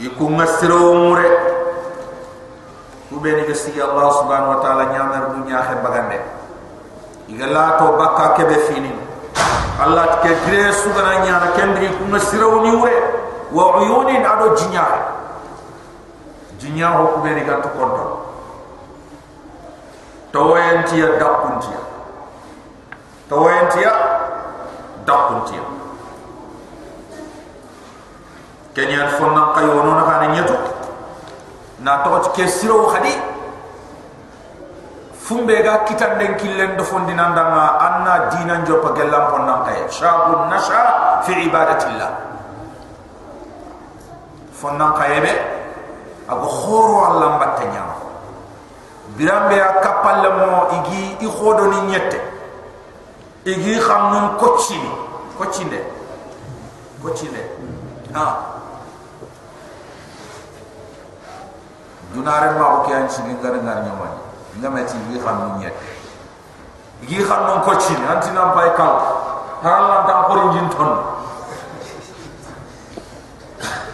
yikunga 0.00 0.46
siro 0.56 0.94
mure 0.96 1.28
kubeni 3.12 3.44
ga 3.44 3.54
sigi 3.54 3.80
allah 3.84 4.08
subhanahu 4.16 4.56
wa 4.56 4.60
ta'ala 4.64 4.84
nyamar 4.96 5.34
du 5.36 5.44
nyaaxe 5.44 5.76
bagande. 5.84 6.18
Igala 7.28 7.76
to 7.78 7.94
bakka 8.00 8.34
kebe 8.40 8.56
fini 8.66 8.90
allah 9.80 10.20
ke 10.24 10.32
gire 10.44 10.72
sugana 10.72 11.24
nyaana 11.24 11.52
kendri 11.56 11.88
kunga 12.00 12.20
siro 12.20 12.60
ni 12.64 12.70
wure 12.76 12.96
wa 13.52 13.76
uyunin 13.80 14.24
ado 14.24 14.52
jinyaa 14.56 14.98
jinyaa 16.60 16.96
ho 16.96 17.04
kubeni 17.16 17.40
ga 17.44 17.60
to 17.64 17.68
kondo 17.76 18.04
tawayantiya 20.32 21.16
dakuntiya 21.16 21.80
tawayantiya 23.28 23.92
dakuntiya 25.08 25.62
kenyan 28.74 29.08
fonna 29.18 29.52
kayono 29.54 29.94
na 29.98 30.04
kana 30.06 30.26
nyeto 30.34 30.56
na 31.80 32.02
to 32.04 32.30
ke 32.36 32.46
siro 32.46 32.86
khadi 32.92 33.14
fumbe 35.16 35.62
ga 35.62 35.84
kitan 35.84 36.18
den 36.18 36.34
killen 36.36 36.76
do 36.76 36.84
fondi 36.84 37.14
nandanga 37.14 37.78
anna 37.78 38.30
dinan 38.30 38.66
joppa 38.66 38.92
gellam 38.94 39.30
fonna 39.30 39.62
kay 39.66 39.86
shabun 39.88 40.50
nasha 40.50 41.22
fi 41.22 41.46
ibadatillah. 41.46 42.10
Fonna 44.60 44.92
kayebe 44.92 45.32
ago 46.28 46.48
khoro 46.48 46.98
allah 47.08 47.28
mbatte 47.40 47.64
nyama 47.64 47.96
birambe 49.16 49.56
a 49.56 49.80
kapal 49.80 50.20
mo 50.36 50.68
igi 50.78 51.16
i 51.24 51.26
khodo 51.26 51.64
ni 51.72 51.80
nyette 51.90 52.20
igi 53.44 53.80
xam 53.80 54.12
nun 54.12 54.36
kocci 54.36 54.76
kocci 55.38 55.64
de. 55.64 55.80
Ha 58.12 58.59
dunare 62.12 62.50
ma 62.58 62.82
ko 62.84 62.90
yan 62.90 63.08
ci 63.08 63.22
ngar 63.22 63.54
ngar 63.62 63.78
nyoma 63.86 64.06
ni 64.54 64.60
ngamati 64.60 64.96
igi 65.08 65.18
xam 65.22 65.36
nun 65.38 65.58
nyette 65.58 65.86
igi 67.02 67.22
xam 67.24 67.40
nun 67.46 67.60
kocci 67.62 67.92
ni 67.98 68.06
anti 68.06 68.30
nam 68.32 68.52
pay 68.52 68.70
kal 68.74 68.94
haral 69.62 70.04
tan 70.06 70.24
ko 70.26 70.32
rinjin 70.34 70.68
ton. 70.72 71.20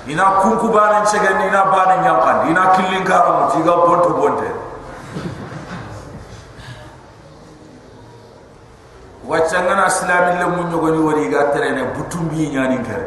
Ina 0.07 0.23
kunku 0.39 0.71
banen 0.71 1.03
cegen 1.11 1.41
ina 1.51 1.67
banen 1.67 1.99
nyamkan 2.07 2.47
ina 2.47 2.71
killin 2.79 3.03
karamu 3.03 3.51
tiga 3.51 3.75
bonto 3.75 4.11
bonte 4.15 4.47
wacca 9.27 9.59
ngana 9.67 9.87
islami 9.91 10.39
le 10.39 10.47
mun 10.47 10.71
nyogo 10.71 10.89
ni 10.95 10.99
wori 11.03 11.29
ga 11.29 11.51
terene 11.51 11.83
butumbi 11.99 12.49
nyani 12.55 12.79
kare 12.87 13.07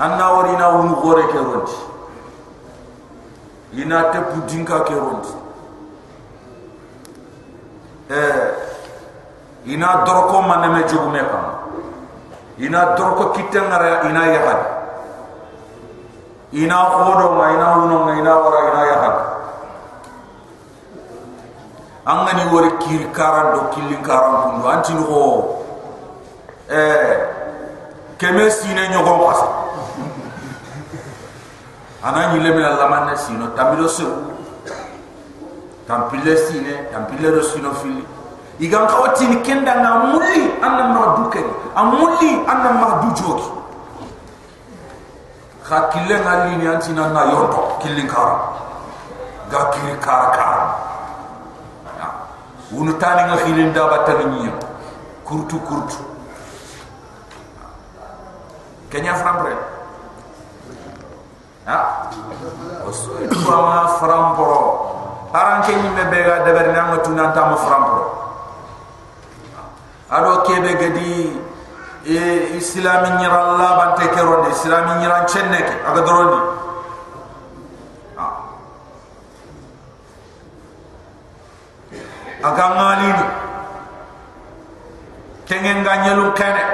anna 0.00 0.32
wori 0.32 0.56
na 0.56 0.68
wunu 0.72 0.96
gore 1.04 1.22
ke 1.28 1.36
ronti 1.36 1.76
ina 3.74 4.02
te 4.10 4.18
pudinka 4.20 4.82
ke 4.82 4.94
ronti 4.94 5.32
eh 8.08 8.52
ina 9.66 10.02
dorko 10.04 10.40
manne 10.42 10.68
me 10.68 10.84
jogu 10.84 11.08
me 11.10 11.18
kam 11.20 11.46
ina 12.58 12.94
dorko 12.96 13.30
kitengara 13.32 14.02
ina 14.08 14.26
yahad 14.26 14.60
ina 16.52 16.76
khodo 16.90 17.40
ina 17.54 17.76
wuno 17.76 18.04
ma 18.04 18.12
ina 18.18 18.34
wara 18.36 18.60
ina 18.68 18.82
yahad 18.86 19.16
angani 22.04 22.44
wori 22.52 22.70
kiri 22.78 23.06
karan 23.12 23.52
do 23.54 23.60
killi 23.74 23.96
karan 24.02 24.42
kundu 24.42 24.68
anti 24.68 24.92
no 24.94 25.62
eh 26.68 27.16
keme 28.18 28.50
sine 28.50 28.88
nyogo 28.88 29.16
pasa 32.02 32.16
anani 32.16 32.40
lemela 32.42 32.70
lamana 32.76 33.16
sino 33.16 33.46
tamilo 33.54 33.88
se 33.88 34.04
tampile 35.86 36.36
sine 36.36 36.90
tampile 36.92 37.30
do 37.30 37.42
sino 37.42 37.72
fili 37.74 38.04
igan 38.58 38.86
kawati 38.86 39.26
ni 39.26 39.36
kenda 39.42 39.74
na 39.74 39.98
mulli 39.98 40.50
anna 40.62 40.84
ma 40.88 41.16
duke 41.16 41.44
amulli 41.76 42.40
anna 42.46 42.70
ma 42.72 42.88
du 43.02 43.22
jogi 43.22 43.50
kha 45.64 45.80
kille 45.88 46.20
ngali 46.20 46.56
ni 46.56 46.66
anti 46.66 46.92
na 46.92 47.08
na 47.08 47.24
yoto 47.30 47.78
killi 47.82 48.06
karan 48.06 48.38
ga 49.50 49.64
kiri 49.70 49.96
karan 50.00 50.30
karan 50.36 50.68
wunu 52.72 52.92
tani 52.98 53.22
nga 53.22 53.36
khilin 53.36 53.72
da 53.72 53.86
batani 53.88 54.24
nyi 54.24 54.50
kurtu 55.24 55.58
kurtu. 55.60 55.96
Kenya 58.90 59.14
frambre 59.14 59.56
ha 61.66 62.10
osu 62.86 63.22
itu 63.22 63.38
ma 63.46 63.98
frambro 63.98 64.58
aran 65.32 65.62
ke 65.62 65.72
ni 65.76 65.88
me 65.90 66.04
bega 66.10 66.44
de 66.44 66.50
ber 66.52 66.66
nga 66.72 66.98
tunan 67.02 67.32
ta 67.32 67.42
ma 67.50 67.56
frambro 67.56 68.04
ado 70.10 70.42
kebe 70.46 70.72
gadi 70.76 71.38
e 72.04 72.20
islami 72.58 73.22
nyira 73.22 73.38
Allah 73.38 73.70
bante 73.78 74.06
keronde 74.10 74.50
islami 74.50 75.00
nyira 75.00 75.24
chenne 75.26 75.60
ke 75.62 75.74
aga 75.86 76.00
dorondi 76.02 76.40
aga 82.42 82.66
kengen 85.52 85.84
ganyelu 85.84 86.32
kene. 86.32 86.64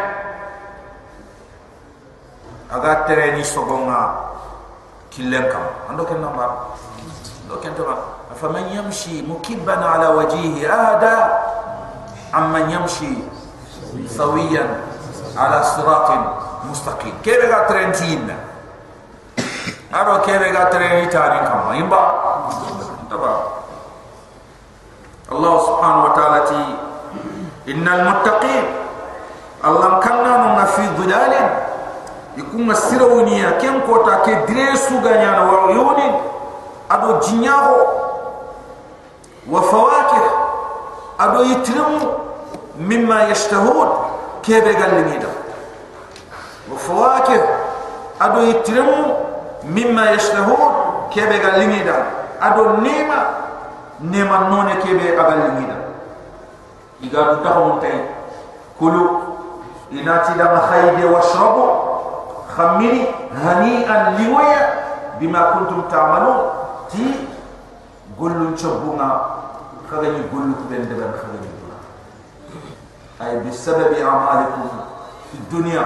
Aga 2.68 3.08
tereni 3.08 3.42
sogonga 3.42 4.27
كلم 5.16 5.44
كم؟ 5.52 5.64
عندك 5.90 6.04
كن 6.04 6.20
نمبر؟ 6.20 6.50
لو 7.48 7.60
كن 7.60 7.72
فمن 8.42 8.64
يمشي 8.76 9.22
مكبا 9.22 9.76
على 9.84 10.08
وجهه 10.08 10.68
أهدى 10.68 11.16
عمن 12.34 12.70
يمشي 12.70 13.14
سويا 14.06 14.66
على 15.36 15.62
صراط 15.62 16.08
مستقيم. 16.70 17.14
كيف 17.24 17.40
قال 17.52 17.66
ترنتين 17.66 18.36
أرو 19.94 20.20
كيف 20.20 20.42
قال 20.42 20.70
ترنتين 20.70 21.10
كم؟ 21.10 21.72
ينبع؟ 21.72 22.04
طبعا 23.10 23.36
الله 25.32 25.54
سبحانه 25.66 26.04
وتعالى 26.04 26.40
إن 27.68 27.88
المتقين 27.88 28.66
الله 29.64 30.00
كنا 30.00 30.32
من 30.36 30.64
في 30.64 30.84
ظلال. 30.96 31.67
ikunga 32.38 32.74
sirawuniya 32.74 33.58
ken 33.58 33.82
kota 33.82 34.22
ke 34.22 34.46
dire 34.46 34.76
suganyana 34.78 35.42
wa 35.42 35.74
yoni 35.74 36.08
ado 36.88 37.18
jinyaho 37.26 37.76
wa 39.50 39.62
fawakih. 39.62 40.26
Ado 41.18 41.44
itrim 41.44 41.98
mimma 42.78 43.26
yashtahud. 43.26 43.88
Kebe 44.42 44.70
galimida 44.74 45.28
wa 46.70 46.78
fawakih. 46.78 47.42
Ado 48.20 48.46
itrim 48.54 48.86
mimma 49.66 50.14
yashtahud. 50.14 51.10
Kebe 51.10 51.38
galimida 51.42 52.06
ado 52.40 52.78
nema. 52.78 53.20
Nema 54.00 54.38
none 54.38 54.78
kebe 54.78 55.18
abalimida 55.18 55.74
iga 57.02 57.34
dutahum 57.34 57.80
tay 57.80 57.98
kulu. 58.78 59.34
Inati 59.90 60.38
dama 60.38 60.60
khayde 60.70 61.04
washrabu 61.04 61.87
khamini 62.57 63.07
hani'an 63.33 64.17
liwaya 64.17 64.61
bima 65.19 65.57
kuntum 65.57 65.85
ta'malun 65.89 66.39
ti 66.89 67.27
gollu 68.17 68.53
chabunga 68.57 69.09
kaga 69.89 70.09
ni 70.13 70.21
gollu 70.29 70.53
ko 70.57 70.63
ben 70.69 70.85
deban 70.89 71.13
kaga 71.17 71.37
ni 71.41 71.49
duna 71.49 71.77
ay 73.23 73.41
bi 73.41 73.49
sababi 73.53 74.01
a'malikum 74.01 74.69
fi 75.31 75.37
dunya 75.49 75.83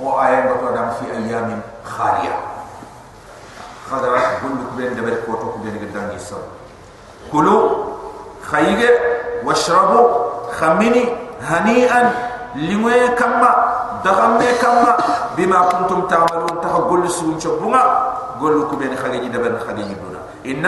o 0.00 0.16
ay 0.20 0.44
ngoto 0.48 0.72
dam 0.76 0.88
fi 1.00 1.08
ayamin 1.12 1.60
khaliya 1.84 2.36
kaga 3.88 4.40
gollu 4.44 4.62
ko 4.68 4.72
ben 4.76 4.92
deban 4.96 5.16
ko 5.24 5.36
to 5.36 5.46
ko 5.52 5.58
ben 5.64 5.76
gadangi 5.76 6.20
sabu 6.20 6.58
كلوا 7.32 7.84
خيجة 8.42 8.90
واشربوا 9.44 10.08
خمني 10.52 11.04
هنيئا 11.42 12.00
لمي 12.56 13.08
كما 13.08 13.71
دغمي 14.04 14.48
كما 14.62 14.96
بما 15.36 15.60
كنتم 15.62 16.00
تعملون 16.06 16.54
تقول 16.62 17.10
سون 17.10 17.40
شبونا 17.40 17.82
قولوا 18.40 18.68
كبين 18.72 18.96
خليجي 18.96 19.28
دبن 19.28 19.58
خليجي 19.66 19.94
دونا 19.94 20.20
إن 20.46 20.64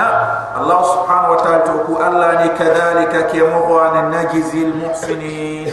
الله 0.60 0.80
سبحانه 0.94 1.28
وتعالى 1.30 1.62
تقول 1.62 1.98
الله 2.02 2.46
كذلك 2.58 3.12
كيمغوان 3.32 3.94
النجز 4.04 4.54
المحسنين 4.54 5.72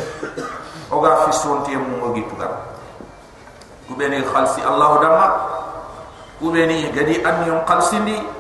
وغا 0.92 1.16
في 1.26 1.32
سونتي 1.32 1.76
موغي 1.76 2.26
تغار 2.32 2.54
كبين 3.90 4.24
خلصي 4.34 4.62
الله 4.68 4.92
دما 5.02 5.26
كبين 6.42 6.72
غدي 6.96 7.16
أن 7.30 7.36
ينقلسني 7.48 8.38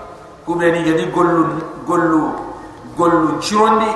kubeni 0.47 0.80
jadi 0.88 1.12
gollu 1.12 1.60
gollu 1.84 2.32
gollu 2.95 3.36
chirondi 3.43 3.91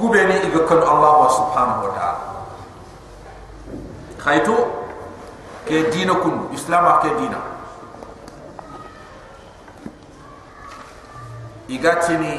kubeni 0.00 0.40
iga 0.48 0.64
kan 0.64 0.80
Allah 0.80 1.28
subhanahu 1.28 1.84
wa 1.84 2.25
khaytu 4.27 4.55
ke 5.63 5.87
dina 5.95 6.19
kun. 6.19 6.51
Islam 6.51 6.83
ke 6.99 7.09
dina. 7.15 7.39
Igatini 11.71 12.33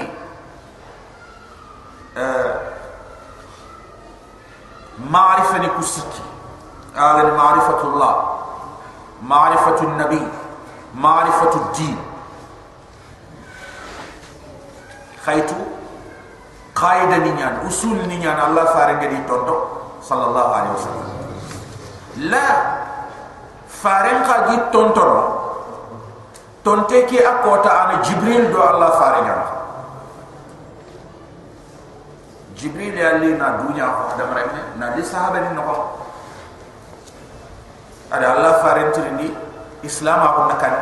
uh, 2.17 2.53
ma'rifa 5.09 5.57
ni 5.65 5.69
kusiki. 5.81 6.25
Ala 6.93 7.33
ma'rifatullah. 7.41 8.15
Ma'rifatun 9.25 9.97
nabi. 9.97 10.21
Ma'rifatud 10.93 11.73
din. 11.73 11.97
Khaytu 15.25 15.57
qaida 16.77 17.19
ni 17.25 17.33
nyan 17.35 17.65
usul 17.67 17.99
ni 18.07 18.23
nyan 18.23 18.39
allah 18.39 18.71
fare 18.71 18.95
ngadi 19.03 19.19
tonto 19.27 19.57
sallallahu 19.99 20.51
alaihi 20.55 20.75
wasallam 20.79 21.18
la. 22.27 22.49
Fare 23.69 24.11
ka 24.27 24.37
gi 24.51 24.59
tonto 24.75 25.07
tonte 26.67 27.05
ki 27.05 27.19
akota 27.23 27.71
ana 27.87 28.03
jibril 28.03 28.51
do 28.51 28.59
allah 28.59 28.91
fare 28.99 29.19
nyan 29.23 29.43
jibril 32.59 32.97
ya 32.99 33.23
li 33.23 33.39
na 33.39 33.63
dunya 33.63 33.87
ko 33.87 34.03
adam 34.19 34.35
remme 34.35 34.63
na 34.83 34.91
di 34.99 35.03
sahaba 35.07 35.39
ni 35.39 35.55
noko. 35.55 35.95
Ada 38.11 38.35
allah 38.35 38.53
fare 38.67 38.91
tirindi 38.91 39.31
islam 39.87 40.19
ako 40.27 40.41
nakan 40.51 40.75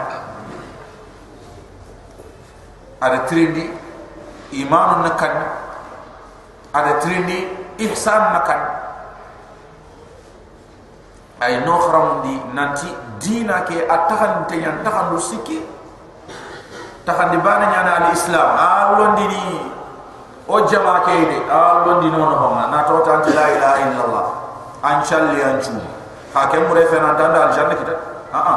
ada 3.02 3.18
tirindi 3.28 3.68
iman 4.64 5.04
nakan 5.04 5.34
ada 6.72 6.92
trindi 7.04 7.44
ihsan 7.84 8.32
nakan 8.32 8.60
ay 11.36 11.60
no 11.68 11.76
khram 11.76 12.24
di 12.24 12.34
nanti 12.56 12.88
dina 13.20 13.60
ke 13.68 13.84
atahan 13.84 14.48
te 14.48 14.56
yan 14.56 14.80
tahan 14.80 15.12
lu 15.12 15.20
sikki 15.20 15.60
tahan 17.04 17.28
di 17.28 17.38
bana 17.44 17.68
nyana 17.68 17.92
al 18.00 18.06
islam. 18.12 18.48
Alon 18.56 19.12
di 19.20 19.26
ni. 19.28 19.44
O 20.48 20.62
jama 20.64 21.04
ke 21.04 21.12
de 21.12 21.38
alon 21.50 22.00
di 22.00 22.08
no 22.08 22.24
ma 22.56 22.72
na 22.72 22.88
to 22.88 23.04
tan 23.04 23.20
la 23.20 23.44
ilaha 23.52 23.76
illallah. 23.84 24.26
An 24.80 24.96
challi 25.04 25.42
an 25.44 25.60
chu 25.60 25.76
ha 26.32 26.48
ke 26.48 26.56
mu 26.56 26.72
refena 26.72 27.12
danda 27.20 27.48
al 27.48 27.52
janna 27.52 27.74
kita. 27.76 27.94
Ha 28.32 28.40
ha. 28.40 28.56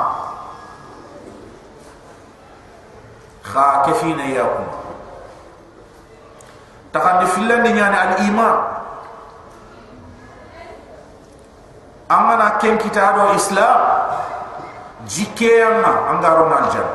Kha 3.43 3.65
kefina 3.85 4.23
yakum. 4.23 4.67
Takandi 6.95 7.25
filan 7.35 7.59
di 7.61 7.71
nyane 7.75 7.97
al 7.97 8.13
iman 8.23 8.78
amana 12.09 12.57
ken 12.57 12.77
kita 12.81 13.13
do 13.13 13.23
islam 13.37 13.79
jike 15.05 15.61
amma 15.61 16.09
angaro 16.09 16.49
na 16.49 16.55
aljan 16.65 16.87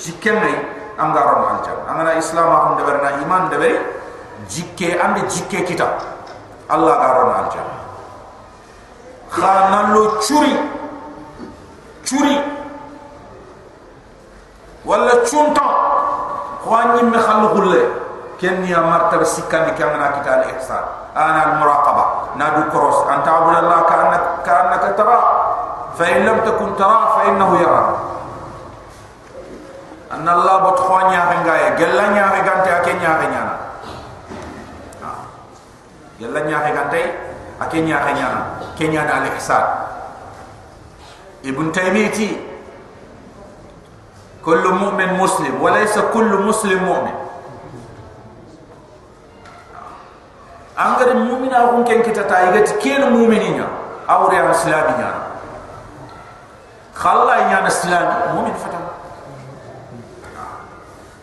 jike 0.00 0.32
ngai 0.32 0.56
angaro 0.96 1.44
aljan 1.52 1.78
amana 1.84 2.16
islam 2.16 2.48
akon 2.48 2.76
de 2.80 2.82
berna 2.88 3.10
iman 3.22 3.48
de 3.52 3.56
beri 3.60 3.78
jike 4.48 4.96
ande 5.00 5.20
jike 5.28 5.64
kita. 5.68 6.16
Allah 6.66 6.94
garo 6.98 7.22
aljan 7.30 7.68
khana 9.30 9.94
lo 9.94 10.18
churi 10.24 10.56
churi 12.02 12.40
wala 14.82 15.14
chunta 15.28 15.66
khwani 16.64 17.02
me 17.10 17.18
khulle 17.20 18.05
ken 18.36 18.64
ya 18.68 18.84
martaba 18.84 19.24
sikandi 19.24 19.72
kamana 19.76 20.20
kita 20.20 20.30
al 20.30 20.44
ihsan. 20.56 20.84
Ana 21.16 21.40
al 21.40 21.52
muraqaba 21.60 22.04
nadu 22.36 22.68
cross. 22.68 23.08
Anta 23.08 23.30
abud 23.32 23.54
allah 23.56 23.80
ka 23.88 23.94
anna 23.96 24.18
ka 24.44 24.52
annaka 24.66 24.88
tara 24.92 25.20
fa 25.96 26.04
in 26.12 26.28
lam 26.28 26.44
takun 26.44 26.76
tara 26.76 27.16
fa 27.16 27.20
innahu 27.32 27.54
yara. 27.56 27.82
Anna 30.12 30.30
allah 30.36 30.54
bot 30.68 30.78
khwanya 30.80 31.32
ngaya 31.42 31.68
gelanya 31.80 32.24
he 32.36 32.40
gante 32.44 32.70
akenya 32.70 33.10
he 33.20 33.26
nyana. 33.32 33.54
Gelanya 36.20 36.56
he 36.64 36.70
gante 36.76 37.02
akenya 37.60 37.96
he 38.04 38.12
nyana. 38.14 38.40
Kenya 38.76 39.08
al 39.08 39.26
ihsan. 39.32 39.64
Ibn 41.46 41.72
taymiyati 41.72 42.36
kullu 44.44 44.76
mu'min 44.76 45.16
muslim 45.16 45.58
wa 45.62 45.70
laysa 45.72 46.12
kullu 46.12 46.44
muslim 46.44 46.84
angare 50.76 51.14
mu'mina 51.14 51.72
kun 51.72 51.84
ken 51.84 52.02
kita 52.02 52.28
ta 52.28 52.52
igati 52.52 52.76
ken 52.78 53.12
mu'mininya. 53.12 53.66
Awre 54.06 54.38
al 54.38 54.50
islaminya 54.54 55.26
khalla 56.96 57.48
nya 57.48 57.60
na 57.60 57.68
islam 57.68 58.06
mu'min 58.34 58.54
fata. 58.54 58.80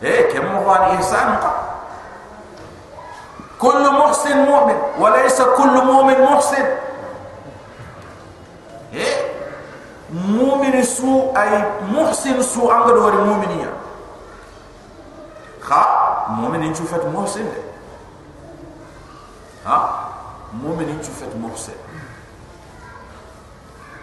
Eh 0.02 0.30
kem 0.32 0.46
mo 0.54 0.62
wan 0.62 1.00
ihsan 1.00 1.40
ka 1.42 1.52
kullu 3.58 3.90
muhsin 3.92 4.46
mu'min. 4.46 4.78
Wa 4.98 5.10
laysa 5.10 5.46
kullu 5.58 5.82
mu'min 5.82 6.20
muhsin. 6.30 6.68
Eh 8.94 9.14
mu'min 10.14 10.84
su 10.84 11.34
ay 11.34 11.64
muhsin 11.90 12.38
su 12.44 12.70
angado 12.70 13.02
wari 13.02 13.18
mu'mininya. 13.18 13.72
Kha 15.62 15.82
mu'min 16.38 16.74
chu 16.74 16.86
fat 16.86 17.02
muhsin. 17.10 17.50
de 17.50 17.73
ha? 19.66 19.78
Mu'min 20.54 21.02
chu 21.02 21.12
fat 21.12 21.34
muhsin. 21.40 21.78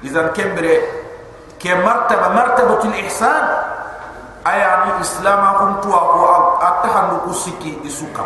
Idan 0.03 0.33
kembre 0.35 0.81
ke 1.61 1.71
martaba 1.79 2.35
martabatul 2.35 2.97
ihsan. 3.07 3.45
Ayani 4.41 5.05
islam 5.05 5.41
akum 5.53 5.71
tu 5.85 5.93
aku 5.93 6.21
atahan 6.65 7.29
ku 7.29 7.33
siki 7.37 7.77
isuka 7.85 8.25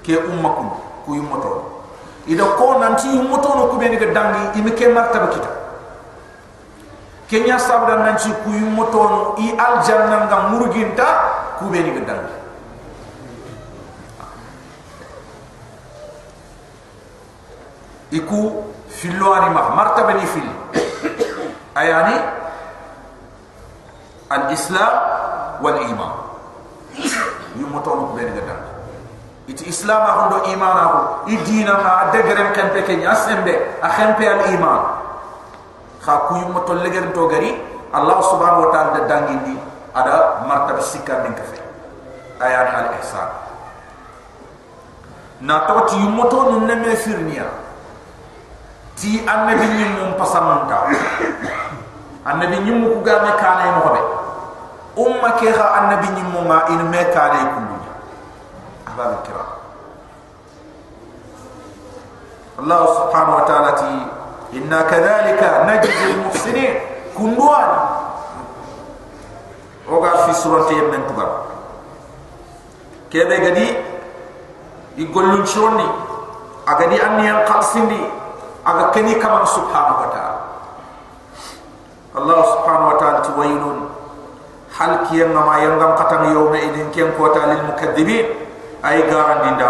ke 0.00 0.16
ummakum 0.16 0.72
ku 1.04 1.12
yumoto 1.12 1.84
ida 2.24 2.48
ko 2.56 2.80
nanti 2.80 3.12
yumoto 3.12 3.60
no 3.60 3.62
ku 3.68 3.76
beni 3.76 4.00
dangi 4.00 4.56
imi 4.56 4.72
ke 4.72 4.88
martaba 4.88 5.28
kita. 5.28 5.52
Kenya 7.28 7.60
sabda 7.60 8.08
nanti 8.08 8.32
ku 8.40 8.56
yumoto 8.56 9.00
no 9.04 9.20
i 9.36 9.52
al 9.52 9.84
janna 9.84 10.24
ngam 10.24 10.56
murginta 10.56 11.08
ku 11.60 11.68
beni 11.68 11.92
dangi 12.00 12.35
iku 18.14 18.62
fillo 18.88 19.34
ani 19.34 19.50
ma 19.50 19.74
martaba 19.74 20.14
ni 20.14 20.26
fil 20.26 20.46
ayani 21.74 22.16
al 24.30 24.50
islam 24.54 24.92
wal 25.62 25.78
iman 25.82 26.12
yu 27.58 27.66
motono 27.66 28.10
ko 28.10 28.12
ben 28.14 28.30
gadam 28.30 28.60
iti 29.50 29.66
islam 29.70 30.02
a 30.06 30.12
hondo 30.22 30.38
iman 30.54 30.76
ko 30.90 31.00
idina 31.30 31.74
ma 31.82 31.92
degrem 32.14 32.50
kan 32.54 32.70
pe 32.70 32.82
kenya 32.86 33.14
sembe 33.14 33.54
a 33.82 33.88
khempe 33.90 34.22
al 34.26 34.42
iman 34.54 34.80
kha 36.02 36.30
ku 36.30 36.38
yu 36.38 36.46
moto 36.54 36.74
leger 36.78 37.10
to 37.10 37.26
gari 37.26 37.58
allah 37.90 38.18
subhanahu 38.22 38.66
wa 38.66 38.70
ta'ala 38.70 39.02
dangi 39.10 39.34
ni 39.50 39.54
ada 39.94 40.46
martaba 40.46 40.78
sikka 40.82 41.26
din 41.26 41.34
kafe 41.34 41.58
ayani 42.38 42.70
al 42.70 42.88
ihsan 43.02 43.30
na 45.42 45.66
to 45.66 45.90
ti 45.90 45.98
yu 45.98 46.08
moto 46.10 46.54
nun 46.54 46.70
ne 46.70 46.74
me 46.78 46.94
firniya 46.94 47.65
ti 48.96 49.20
annabi 49.28 49.66
ñim 49.76 49.90
mum 50.00 50.10
pasamanta 50.16 50.88
annabi 52.24 52.56
ñim 52.64 52.80
ku 52.92 53.04
ga 53.04 53.20
me 53.22 53.30
kané 53.36 53.64
mo 53.76 53.92
be 53.92 54.00
umma 54.96 55.36
ke 55.36 55.52
ha 55.52 55.66
annabi 55.84 56.08
ñim 56.16 56.28
mo 56.32 56.40
ma 56.48 56.64
in 56.72 56.80
me 56.88 57.00
kané 57.12 57.40
ku 57.52 57.60
ñu 57.60 57.76
abal 58.96 59.20
kira. 59.28 59.44
Allah 62.56 62.80
subhanahu 62.88 63.36
wa 63.36 63.44
ta'ala 63.44 63.70
ti 63.76 63.92
inna 64.56 64.88
kadhalika 64.88 65.68
najzi 65.68 65.92
al 65.92 66.16
muhsinin 66.24 66.72
kunduan 67.12 67.68
oga 69.92 70.24
fi 70.24 70.32
surati 70.32 70.72
yemen 70.72 71.04
tuba. 71.04 71.52
Kebe 73.12 73.36
gadi 73.44 73.66
igolun 74.96 75.44
choni 75.44 75.84
agadi 76.64 76.96
anniyan 76.96 77.44
qalsindi 77.44 78.00
aga 78.66 78.90
keni 78.90 79.14
kama 79.22 79.46
subhanahu 79.46 80.02
wa 80.02 80.08
ta'ala? 80.10 80.40
Allah 82.18 82.40
subhanahu 82.50 82.90
wa 82.90 82.96
ta'ala 82.98 83.18
tuwaynun 83.22 83.78
hal 84.74 85.06
kiyan 85.06 85.30
ma 85.30 85.62
yangam 85.62 85.94
katang 85.94 86.34
yawma 86.34 86.58
idin 86.58 86.90
kiyan 86.90 87.14
kota 87.14 87.46
lil 87.46 87.62
mukaddibin 87.70 88.26
ay 88.82 89.06
garan 89.06 89.46
din 89.46 89.62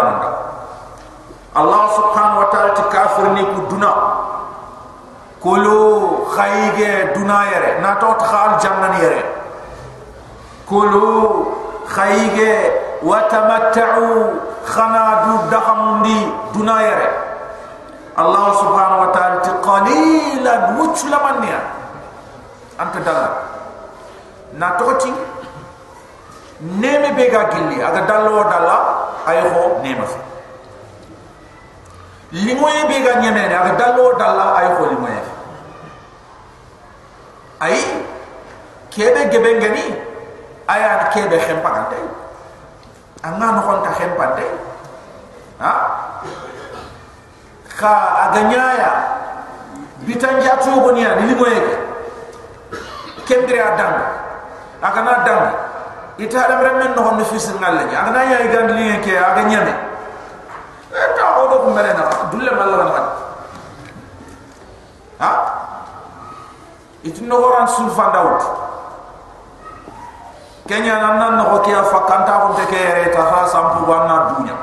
Allah 1.57 1.83
subhanahu 1.93 2.41
wa 2.41 2.47
ta'ala 2.49 2.73
ti 2.73 2.83
ni 3.37 3.43
ku 3.53 3.59
duna. 3.69 3.93
Kulu 5.37 6.25
khayge 6.33 7.13
duna 7.13 7.37
yare 7.53 7.77
na 7.85 7.93
to 8.01 8.09
khal 8.17 8.57
jannan 8.57 8.97
yare 8.97 9.21
kulu 10.65 11.45
khayge 11.85 12.73
wa 13.05 13.21
tamatta'u 13.29 14.33
khana 14.65 15.29
du 16.51 16.65
Allah 18.17 18.45
subhanahu 18.57 19.03
wa 19.05 19.09
ta'ala 19.13 19.37
ti 19.45 19.51
qalila 19.61 20.53
mutlaman 20.73 21.37
ya 21.45 21.61
anta 22.81 22.97
dal 23.05 23.21
na 24.57 24.73
toti 24.73 25.13
neme 26.81 27.13
bega 27.13 27.53
gilli 27.53 27.77
aga 27.77 28.09
dalo 28.09 28.41
dala 28.49 28.77
ay 29.29 29.37
ho 29.45 29.85
neme. 29.85 30.07
Li 32.33 32.57
moy 32.57 32.77
bega 32.89 33.21
neme 33.21 33.53
aga 33.53 33.73
dalo 33.77 34.17
dala 34.17 34.57
ay 34.57 34.67
ho 34.73 34.83
li 34.89 34.97
moy 34.97 35.17
ay 37.61 37.77
kebe 38.89 39.29
gebengani 39.29 39.93
aya 40.65 41.13
kebe 41.13 41.37
xempa 41.37 41.89
tay 41.93 42.01
amma 43.21 43.57
no 43.57 43.61
xonta 43.61 43.93
xempa 43.93 44.25
ha? 45.61 45.73
Ka 47.77 47.93
aganyaya 48.27 48.91
bitan 50.09 50.41
jatu 50.41 50.81
bonia 50.81 51.21
ni 51.21 51.29
limoye 51.29 51.61
kendre 53.29 53.61
adam 53.61 53.93
agana 54.81 55.11
adam. 55.21 55.41
Ita 56.17 56.49
adam. 56.49 56.59
Remen 56.65 56.91
no 56.97 57.01
hono 57.05 57.23
fis 57.29 57.53
ngalla 57.53 57.85
ni 57.85 57.93
agana 57.93 58.25
ya 58.25 58.37
igand 58.49 58.73
li 58.73 58.97
ke 59.05 59.13
aganyame 59.13 59.73
eta 60.89 61.25
odo 61.45 61.55
ko 61.61 61.69
melena 61.77 62.09
dulle 62.33 62.51
malla 62.57 62.75
na 62.81 63.03
ha? 65.21 65.31
Itu 67.05 67.21
no 67.29 67.37
horan 67.37 67.69
sul 67.69 67.93
fandawut 67.93 68.41
kenya 70.65 70.97
nan 70.97 71.15
nan 71.21 71.31
no 71.37 71.43
ko 71.53 71.57
kiya 71.63 71.85
fakanta 71.85 72.33
ko 72.43 72.47
te 72.57 72.65
ke 72.65 73.13
ta 73.13 73.23
ha 73.23 73.39
sampu 73.45 73.85
wanna 73.85 74.35
dunya 74.35 74.57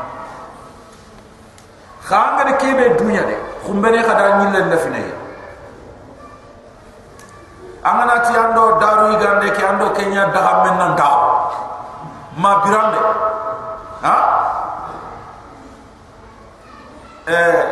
khanga 2.09 2.45
de 2.45 2.57
kebe 2.57 2.97
dunya 2.99 3.23
de. 3.23 3.37
Khumbene 3.65 4.03
khada 4.03 4.45
nyille 4.45 4.61
na 4.69 4.77
fina 4.77 4.99
ya 4.99 5.15
amana 7.85 8.21
ti 8.21 8.33
ando 8.37 8.79
daru 8.81 9.13
igande 9.17 9.51
ki 9.57 9.63
ando 9.65 9.91
kenya 9.97 10.27
da 10.33 10.65
men 10.65 10.77
nan 10.79 10.97
da 10.97 11.09
ma 12.37 12.61
birande 12.65 12.99
ha? 14.03 14.17
Eh 17.27 17.65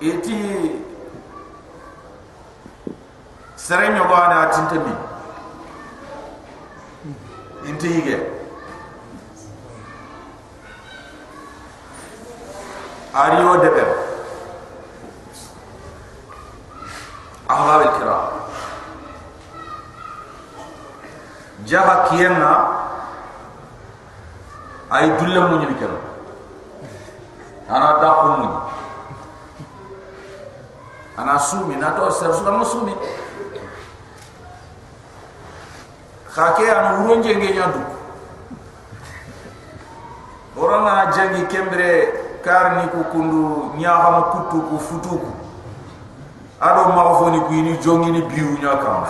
eti 0.00 0.82
serenyo 3.54 4.04
bana 4.10 4.50
tintemi. 4.50 4.94
Inti 7.66 7.88
hige 7.88 8.37
ariyo 13.14 13.56
deber 13.64 13.88
ahbab 17.48 17.80
al 17.80 17.92
kiram 17.96 18.24
jaba 21.64 21.94
kiyenna 22.08 22.52
ay 24.90 25.08
dulle 25.20 25.40
mo 25.40 25.56
ñu 25.60 25.72
kero 25.80 25.98
ana 27.68 28.00
da 28.00 28.08
ko 28.20 28.28
ana 31.18 31.34
sumi 31.38 31.76
na 31.76 31.90
to 31.98 32.10
sa 32.14 32.30
su 32.32 32.44
dama 32.44 32.64
sumi. 32.64 32.94
Khake 36.30 36.70
an 36.70 37.02
wuro 37.02 37.18
nge 37.18 37.34
nge 37.34 37.48
ñandu 37.58 37.80
jangi 41.14 41.42
kembre 41.50 42.27
kar 42.44 42.76
ni 42.78 42.84
ku 42.90 43.00
kundu 43.12 43.72
nyaha 43.78 44.08
ma 44.10 44.22
kutu 44.34 44.58
ku 44.68 44.76
futu 44.78 45.14
ku 45.18 45.30
ado 46.60 46.82
ma 46.94 47.14
fo 47.18 47.30
ni 47.30 47.40
ku 47.46 47.52
ni 47.52 47.72
jongi 47.78 48.10
ni 48.10 48.22
biu 48.26 48.58
nya 48.58 48.76
kam 48.82 49.04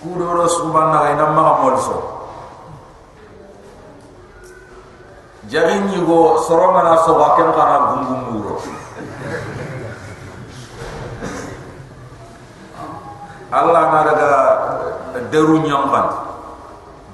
ku 0.00 0.08
do 0.18 0.26
ro 0.32 0.46
subhana 0.48 1.04
ga 1.06 1.12
nam 1.16 1.30
ma 1.34 1.60
mol 1.62 1.76
so 1.80 1.96
jari 5.48 5.80
ni 5.86 5.98
go 6.04 6.36
soronga 6.46 6.82
na 6.82 6.94
so 7.04 7.14
ba 7.18 7.36
kem 7.36 7.50
kana 7.52 7.76
gungum 7.92 8.20
muro 8.32 8.54
Allah 13.56 13.82
na 13.94 14.00
daga 14.04 14.30
deru 15.30 15.62
nyamban 15.64 16.26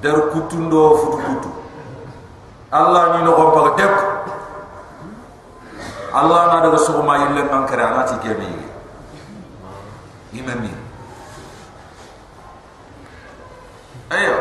der 0.03 0.19
kutundo 0.35 0.97
futu 0.99 1.19
kutu 1.23 1.51
allah 2.73 3.17
ni 3.17 3.25
no 3.25 3.37
gompa 3.37 3.77
dek 3.79 4.12
allah 6.12 6.40
na 6.53 6.57
daga 6.68 6.79
so 6.79 7.03
ma 7.03 7.16
yille 7.25 7.42
man 7.51 7.66
kare 7.66 7.83
ana 7.83 8.05
ti 8.05 8.14
kemi 8.20 8.48
imami 10.33 10.72
ayo. 14.12 14.37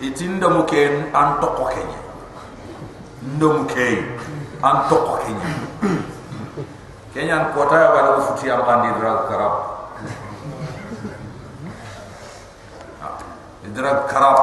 Itinda 0.00 0.48
mu 0.48 0.64
ken 0.64 1.12
an 1.12 1.36
to 1.44 1.48
kenya 1.68 2.00
ndo 3.36 3.48
mu 3.52 3.62
kay 3.68 4.00
an 4.64 4.76
to 4.88 4.96
kenya 5.20 5.48
kenya 7.12 7.34
an 7.36 7.44
kota 7.52 7.76
ya 7.76 7.88
bala 7.92 8.16
futi 8.24 8.48
am 8.48 8.64
bandi 8.64 8.88
dra 8.96 9.12
karab 9.28 9.54
dra 13.76 13.92
karab 14.08 14.38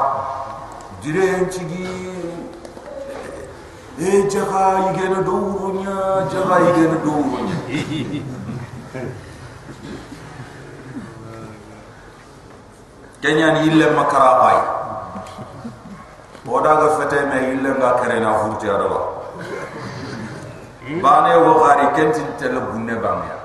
dire 1.01 1.49
cigi 1.49 1.89
e 3.99 4.27
jaga 4.29 4.93
yigena 4.93 5.21
do 5.25 5.31
wurunya 5.31 6.29
jaga 6.29 6.55
yigena 6.65 6.97
do 7.01 7.11
wurunya 7.11 7.57
kenya 13.21 13.47
ni 13.53 13.67
ille 13.67 13.89
makara 13.97 14.33
bay 14.41 14.59
oda 16.45 16.75
ga 16.77 16.87
fete 16.97 17.25
me 17.25 17.37
ille 17.53 17.69
nga 17.73 17.97
kare 17.97 18.19
na 18.19 18.37
furti 18.37 18.69
ado 18.69 19.17
bane 21.01 21.35
wo 21.35 21.59
gari 21.59 21.87
kentin 21.95 22.37
tele 22.37 22.59
bunne 22.59 22.95
bamya. 22.95 23.35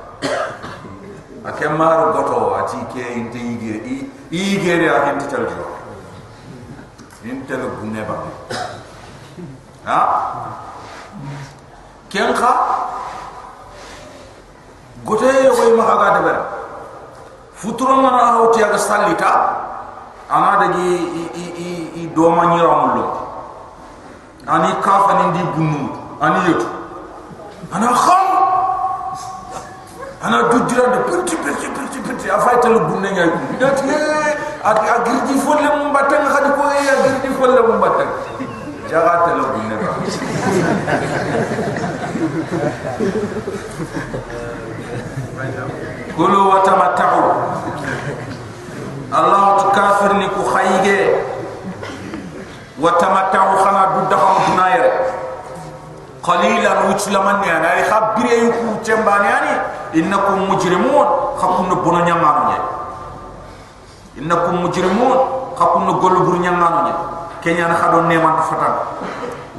Akemar 1.44 2.12
goto 2.12 2.54
ati 2.54 2.78
ke 2.94 3.02
inte 3.18 3.38
yige 3.38 3.74
i 3.82 4.10
yige 4.30 4.78
re 4.78 4.88
akinti 4.88 5.26
tele 7.48 7.66
bunne 7.66 8.04
bamya 8.04 8.70
ha? 9.84 10.00
Kenka 12.08 12.52
gote 15.04 15.26
yo 15.44 15.52
way 15.58 15.72
ma 15.76 15.84
ga 15.84 16.20
de 16.20 16.34
futuro 17.54 17.96
mana 17.96 18.38
hawti 18.38 18.62
aga 18.62 18.78
sallita 18.78 19.30
ana 20.30 20.58
dagi 20.60 20.88
i 21.20 21.24
i 21.34 22.02
i, 22.02 22.06
do 22.14 22.30
ma 22.30 22.44
mullo. 22.46 23.04
Ani 24.46 24.74
kafa 24.82 25.12
ni 25.14 25.38
di 25.38 25.42
bunu 25.54 25.90
ani 26.20 26.50
yoto 26.50 26.66
ana 27.72 27.86
kham! 27.86 28.26
Ana 30.22 30.48
du 30.50 30.58
dira 30.66 30.86
de 30.86 30.98
petit 31.10 31.36
petit 31.36 32.00
petit 32.02 32.30
afay 32.30 32.60
tele 32.60 32.78
bunne 32.78 33.10
ngay 33.10 33.30
ku 33.30 33.54
dati 33.58 33.90
ak 34.62 34.78
agirdi 34.78 35.34
folle 35.42 35.68
mum 35.78 35.92
batang 35.92 36.26
khadi 36.30 36.50
ko 36.54 36.62
e 36.70 36.82
agirdi 36.86 37.28
folle 37.38 37.60
mum 37.66 37.80
batang 37.82 38.10
jaga 38.92 39.24
tele 39.24 39.42
bunne 39.56 39.76
ba 39.80 39.90
kulu 46.12 46.40
wa 46.52 46.58
tamatta'u 46.60 47.24
Allah 49.12 49.44
tukafir 49.64 50.12
ni 50.20 50.28
ku 50.36 50.44
khayge 50.44 50.98
wa 52.76 52.92
tamatta'u 53.00 53.52
khana 53.64 53.82
du 53.96 54.00
dakham 54.12 54.36
dunayre 54.52 54.90
qalilan 56.20 56.92
wuchlaman 56.92 57.40
ya 57.48 57.64
ay 57.64 57.88
khabire 57.88 58.52
ku 58.60 58.76
tembani 58.84 59.28
ani. 59.32 59.54
Innakum 59.92 60.48
mujrimun 60.48 61.04
khakun 61.36 61.68
bono 61.84 62.00
nyamanu 62.04 62.42
nye 62.48 62.58
innakum 64.20 64.64
mujrimun 64.64 65.16
khakun 65.56 65.84
golu 66.00 66.18
bur 66.24 66.36
kenya 67.42 67.66
na 67.68 67.76
khadon 67.76 68.06
neman 68.08 68.38
fatan. 68.46 68.74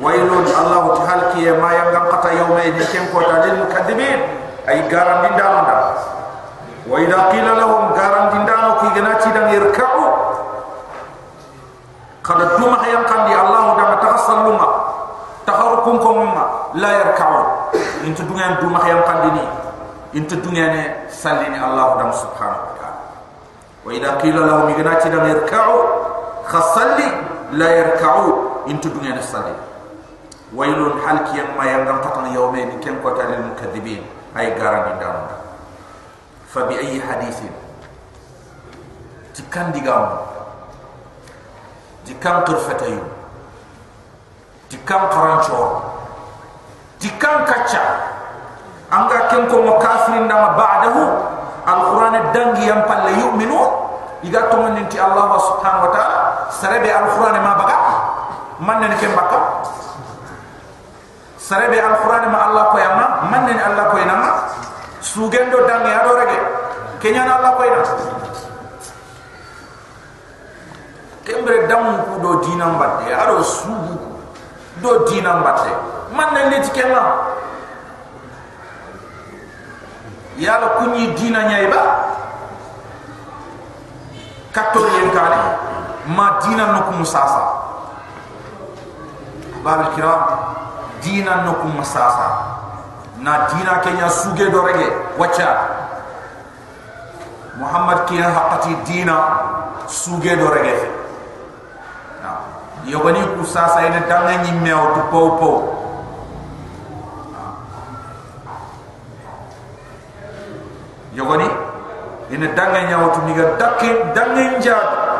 Waylun 0.02 0.48
Allah 0.50 0.89
tahalki 0.98 1.46
ma 1.60 1.69
yangam 1.69 2.10
qata 2.10 2.34
yawma 2.34 2.65
idin 2.65 2.88
kem 2.89 3.06
ko 3.13 3.22
tadil 3.22 3.62
mukadibin. 3.62 4.19
Ay 4.63 4.88
garam 4.88 5.28
dindalanda 5.28 5.91
wa 6.88 6.96
idha 7.00 7.19
qila 7.32 7.52
lahum 7.60 7.91
garam 7.91 8.32
dindano 8.32 8.80
ki 8.80 8.88
ganati 8.96 9.30
dan 9.36 9.52
yarka'u 9.52 10.08
kada 12.24 12.56
duma 12.60 12.80
hayam 12.80 13.04
kandi 13.04 13.32
allah 13.36 13.76
da 13.76 14.00
tahassalluma 14.00 14.67
taharukum 15.43 16.00
kumma 16.00 16.72
la 16.80 16.89
yarka'u 16.96 17.39
intu 18.08 18.24
dungan 18.24 18.60
duma 18.63 18.80
hayam 18.84 19.04
kandi 19.04 19.36
ni. 19.36 19.46
Intu 20.24 20.39
dungane 20.39 21.12
sallini 21.12 21.60
allah 21.60 22.00
da 22.00 22.06
subhanahu 22.15 22.63
wa 22.63 22.74
ta'ala. 22.80 23.04
Wa 23.84 23.89
idha 23.91 24.12
qila 24.24 24.48
lahum 24.48 24.72
ganati 24.72 25.08
dan 25.12 25.28
yarka'u 25.28 25.76
khasalli 26.48 27.08
la 27.58 27.70
yarkau 27.70 28.24
into 28.68 28.89
dunya 28.89 29.13
nasali 29.13 29.54
wailun 30.54 31.02
halki 31.02 31.38
yang 31.38 31.58
ma 31.58 31.66
yang 31.66 31.86
tatana 31.86 32.30
yawmin 32.30 32.78
kan 32.82 33.02
ko 33.02 33.13
tadil 33.18 33.42
mukadibin 33.54 34.06
ay 34.38 34.54
garabi 34.58 34.98
dam 35.02 35.30
fa 36.50 36.70
bi 36.70 36.78
ayi 36.78 37.02
hadithin. 37.02 37.50
Tikan 39.34 39.74
digam. 39.74 40.30
Tikan 42.06 42.46
turfatay 42.46 42.94
tikan 44.74 45.06
qarancho 45.13 45.62
tikan 46.98 47.46
kacha 47.46 47.86
anga 48.89 49.30
kan 49.30 49.46
ko 49.46 49.62
makafirin 49.62 50.26
dam 50.26 50.58
ba'dahu 50.58 51.02
alquran 51.63 52.18
dangi 52.34 52.66
yang 52.66 52.82
pale 52.89 53.13
yu'minu 53.13 53.56
iga 54.26 54.50
to 54.50 54.58
nanti 54.58 54.98
allah 54.98 55.38
subhanahu 55.38 55.88
wa 55.88 55.92
ta'ala 55.94 56.33
sarebe 56.60 56.89
alquran 56.94 57.38
ma 57.42 57.54
baka? 57.58 57.78
Man 58.62 58.80
ne 58.82 58.96
ken 59.02 59.12
baka? 59.18 59.39
Sarebe 61.38 61.78
alquran 61.82 62.30
ma 62.30 62.39
allah 62.48 62.63
ko 62.72 62.78
yama 62.78 63.06
man 63.32 63.46
ne 63.50 63.54
allah 63.58 63.89
ko 63.92 63.98
yama 63.98 64.30
sugendo 65.02 65.66
dangi 65.68 65.92
ado 65.92 66.12
rege. 66.16 66.39
Kenya 67.02 67.26
na 67.26 67.42
allah 67.42 67.52
ko 67.58 67.62
yama 67.66 67.84
kembre 71.24 71.68
dam 71.72 72.04
ko 72.04 72.13
do 72.20 72.32
dinam 72.44 72.76
batte 72.80 73.08
ado 73.12 73.42
sugu 73.44 73.96
do 74.84 74.92
dinam 75.10 75.42
batte. 75.44 75.72
Man 76.13 76.30
ne 76.38 76.42
ni 76.54 76.58
tikema 76.63 77.04
yalla 80.38 80.68
kunyi 80.80 81.12
dina 81.18 81.44
nyaiba? 81.50 81.82
Katoyen 84.54 85.10
kali 85.10 85.42
ma 86.08 86.39
dina 86.44 86.72
no 86.72 86.80
ku 86.89 86.92
musasa. 87.00 87.44
Babul 89.63 89.96
kiram 89.96 90.22
dina 91.02 91.44
no 91.48 91.54
ku 91.63 91.68
musasa. 91.72 92.28
Na 93.24 93.48
dina 93.48 93.80
kenya 93.80 94.10
suge 94.10 94.50
do 94.52 94.60
rege 94.68 94.88
wacha. 95.18 95.50
Muhammad 97.58 98.10
kiya 98.10 98.34
haqati 98.34 98.74
dina 98.88 99.16
suge 99.88 100.34
do 100.36 100.50
rege 100.50 100.89
na 102.24 102.42
yobani 102.88 103.22
ku 103.38 103.46
sasa 103.46 103.86
ina 103.86 104.08
danga 104.10 104.42
ni 104.42 104.52
mew 104.63 104.82
to 104.98 105.02
po 105.13 105.22
po 105.38 105.52
yogoni 111.13 111.46
ina 112.34 112.48
danga 112.58 112.82
nyaw 112.89 113.13
to 113.13 113.20
niga 113.30 113.46
dakke 113.62 113.89
danga 114.18 114.58
nja 114.58 114.78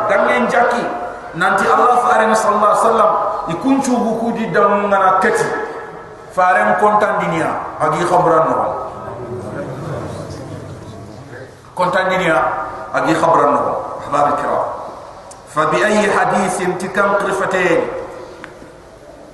danga 0.08 0.38
njaki 0.46 0.84
nanti 1.34 1.64
allah 1.66 1.98
faare 2.04 2.26
sallallahu 2.34 2.64
alaihi 2.64 2.82
wasallam 2.82 3.12
ikunchu 3.54 3.92
buku 3.96 4.32
di 4.38 4.44
dam 4.54 4.88
ngana 4.88 5.18
kati 5.18 5.46
faren 6.34 6.78
kontan 6.78 7.18
dinia 7.20 7.50
agi 7.82 8.02
khabran 8.06 8.44
no 8.48 8.58
kontan 11.74 12.06
dinia 12.10 12.38
agi 12.94 13.14
khabran 13.14 13.50
no 13.54 13.62
ahbab 14.06 14.34
alkiram 14.34 14.64
fa 15.50 15.62
bi 15.70 15.78
ayi 15.82 16.06
hadithin 16.10 16.78
tikam 16.78 17.18
qrifatain 17.18 17.82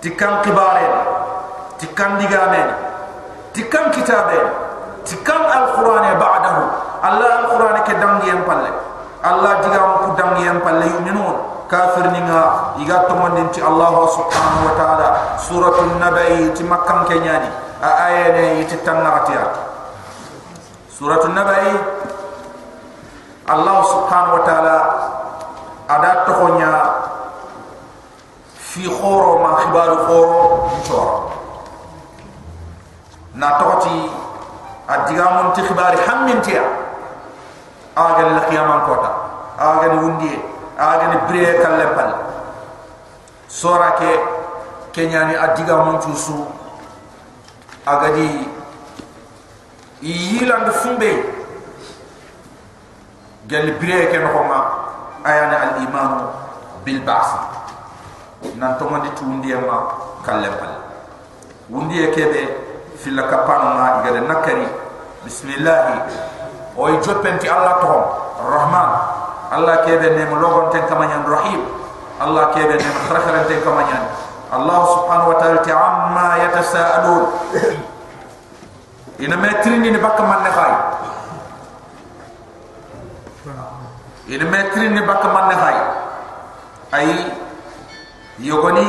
tikam 0.00 0.40
qibaren 0.44 0.94
tikam 1.76 2.16
digamen 2.20 2.68
tikam 3.52 3.88
kitaben 3.92 4.46
tikam 5.04 5.42
alquran 5.42 6.16
ba'dahu. 6.20 6.62
Allah 7.00 7.28
alquran 7.44 7.80
ke 7.88 7.96
dangi 7.96 8.28
yang 8.28 8.44
palle 8.44 8.89
allah 9.20 9.60
digam 9.64 9.88
ku 10.04 10.08
dangi 10.16 10.42
yang 10.48 10.60
palle 10.64 10.86
yuminun 10.88 11.36
kafir 11.70 12.10
ninga 12.10 12.74
iga 12.82 13.06
tomandin 13.06 13.46
ti 13.54 13.62
Allah 13.62 13.94
subhanahu 14.10 14.66
wa 14.66 14.74
ta'ala. 14.74 15.08
Suratul 15.38 16.02
nabai 16.02 16.50
ti 16.50 16.66
makkam 16.66 17.06
kenyani 17.06 17.46
a 17.80 17.90
ayene 18.10 18.66
ti 18.68 18.76
tanaratiya 18.84 19.44
suratul 20.92 21.32
nabai 21.32 21.70
Allah 23.48 23.78
subhanahu 23.88 24.36
wa 24.36 24.42
ta'ala 24.44 24.78
ada 25.88 26.12
tohonya 26.28 26.72
fi 28.52 28.84
khoro 28.84 29.40
ma 29.40 29.64
khibaru 29.64 29.96
khoro 30.04 30.40
chor 30.84 31.08
na 33.32 33.56
tohoti 33.56 34.12
adigamun 34.90 35.56
ti 35.56 35.64
khibari 35.64 35.96
hammintiya 36.04 36.62
agal 38.00 38.28
la 38.34 38.42
qiyaman 38.48 38.80
kota 38.88 39.10
agal 39.58 39.94
wundiye 40.02 40.38
agani 40.80 41.16
bre 41.28 41.60
kalle 41.60 41.86
pal 41.92 42.10
sora 43.48 43.92
ke 44.00 44.10
kenyani 44.92 45.36
adiga 45.36 45.84
mon 45.84 46.00
tusu 46.00 46.48
agadi 47.84 48.48
yiland 50.00 50.72
fumbe 50.80 51.10
gel 53.46 53.68
bire 53.76 54.08
ke 54.08 54.18
no 54.24 54.42
ma 54.48 54.58
ayana 55.24 55.56
al 55.60 55.72
iman 55.84 56.10
bil 56.84 57.00
ba'th 57.04 57.32
nan 58.56 58.78
to 58.78 58.88
mandi 58.88 59.10
tundi 59.12 59.52
ma 59.52 59.76
kallem 60.24 60.54
pal 60.56 60.72
wundi 61.68 62.00
e 62.00 62.08
kebe 62.16 62.42
fil 62.96 63.20
kapano 63.28 63.76
ma 63.76 64.00
igade 64.00 64.24
nakari 64.24 64.64
bismillah 65.24 66.08
o 66.80 66.88
jopenti 67.04 67.44
allah 67.52 67.76
to 67.84 67.92
rahman. 68.48 68.90
Allah 69.52 69.84
kebe 69.84 70.16
ne 70.16 70.24
mo 70.30 70.40
logon 70.40 70.72
ten 70.72 70.88
kamanyan 70.88 71.26
rahim. 71.28 71.60
Allah 72.22 72.54
kebe 72.56 72.80
ne 72.80 72.86
mo 72.88 73.00
kharakharan 73.12 73.44
ten 73.44 73.60
kamanyan. 73.60 74.04
Allah 74.50 74.80
subhanahu 74.96 75.30
wa 75.30 75.36
ta'ala 75.38 75.60
ta'amma 75.60 76.26
yatasaalun. 76.48 77.22
Ina 79.20 79.36
metrini 79.36 79.90
ni 79.92 79.98
man 80.00 80.40
ne 80.42 80.50
khay 80.50 80.72
ina 84.32 84.44
metrini 84.48 84.88
ni 84.96 85.00
man 85.04 85.48
ne 85.48 85.54
khay 85.60 85.76
ay 86.92 87.08
yogoni 88.40 88.86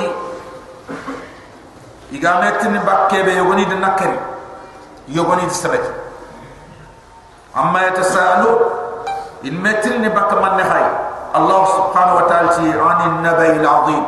iga 2.16 2.40
metrini 2.40 2.80
bakke 2.80 3.24
be 3.26 3.32
yogoni 3.36 3.66
de 3.66 3.76
nakari 3.76 4.18
yogoni 5.10 5.42
de 5.44 5.50
sabati 5.54 6.01
amma 7.56 7.80
yatasaalu 7.88 8.50
in 9.44 9.56
metrini 9.62 10.10
bakka 10.10 10.40
man 10.42 10.58
ne 10.58 10.64
khay 10.64 10.86
allah 11.34 11.60
subhanahu 11.68 12.20
wa 12.22 12.26
ta'ala 12.28 12.50
ti 12.56 12.68
ani 12.72 13.06
nabai 13.24 13.60
al-azim. 13.60 14.04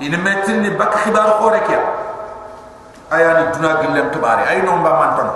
In 0.00 0.12
metrini 0.22 0.70
bakka 0.78 1.04
khibar 1.04 1.38
khoreke 1.42 1.76
ayani 3.10 3.52
duna 3.52 3.80
gillen 3.82 4.10
tubare 4.10 4.46
ay 4.48 4.62
non 4.62 4.82
ba 4.82 4.92
man 4.96 5.10
ton 5.16 5.30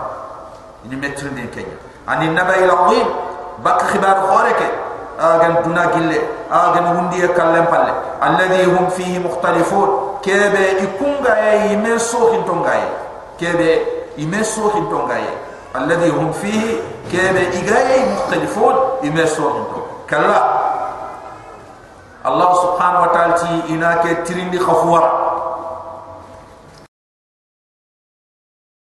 ni 0.88 0.96
metri 0.96 1.28
ni 1.34 1.48
kenya 1.48 1.76
ani 2.06 2.28
naba 2.30 2.56
ila 2.56 2.86
azim 2.86 3.08
bak 3.62 3.80
khibar 3.90 4.24
khoreke 4.30 4.68
agan 5.18 5.62
duna 5.62 5.92
gille 5.94 6.18
agan 6.50 6.96
wundi 6.96 7.22
kallem 7.34 7.66
palle. 7.66 7.92
Alladhi 8.20 8.64
hum 8.64 8.90
fihi 8.90 9.18
mukhtalifun. 9.18 10.18
Kebe 10.24 10.80
ikunga 10.80 11.36
e 11.36 11.76
ime 11.76 11.98
so 11.98 12.32
hintonga 12.32 12.72
e 12.80 12.88
kebe 13.36 13.84
ime 14.16 14.40
so 14.42 14.72
hintonga 14.72 15.20
e 15.20 15.28
alladhi 15.74 16.10
hum 16.10 16.32
fihi 16.32 16.78
kebe 17.10 17.42
igaye 17.60 18.04
mukhtalifun 18.14 18.74
ime 19.02 19.26
so 19.26 19.42
hinto 19.42 19.80
kala 20.06 20.38
allah 22.24 22.50
subhanahu 22.62 23.02
wa 23.02 23.10
ta'ala 23.12 23.34
ti 23.34 23.72
inake 23.74 24.14
tirindi 24.24 24.58
khafwara 24.58 25.33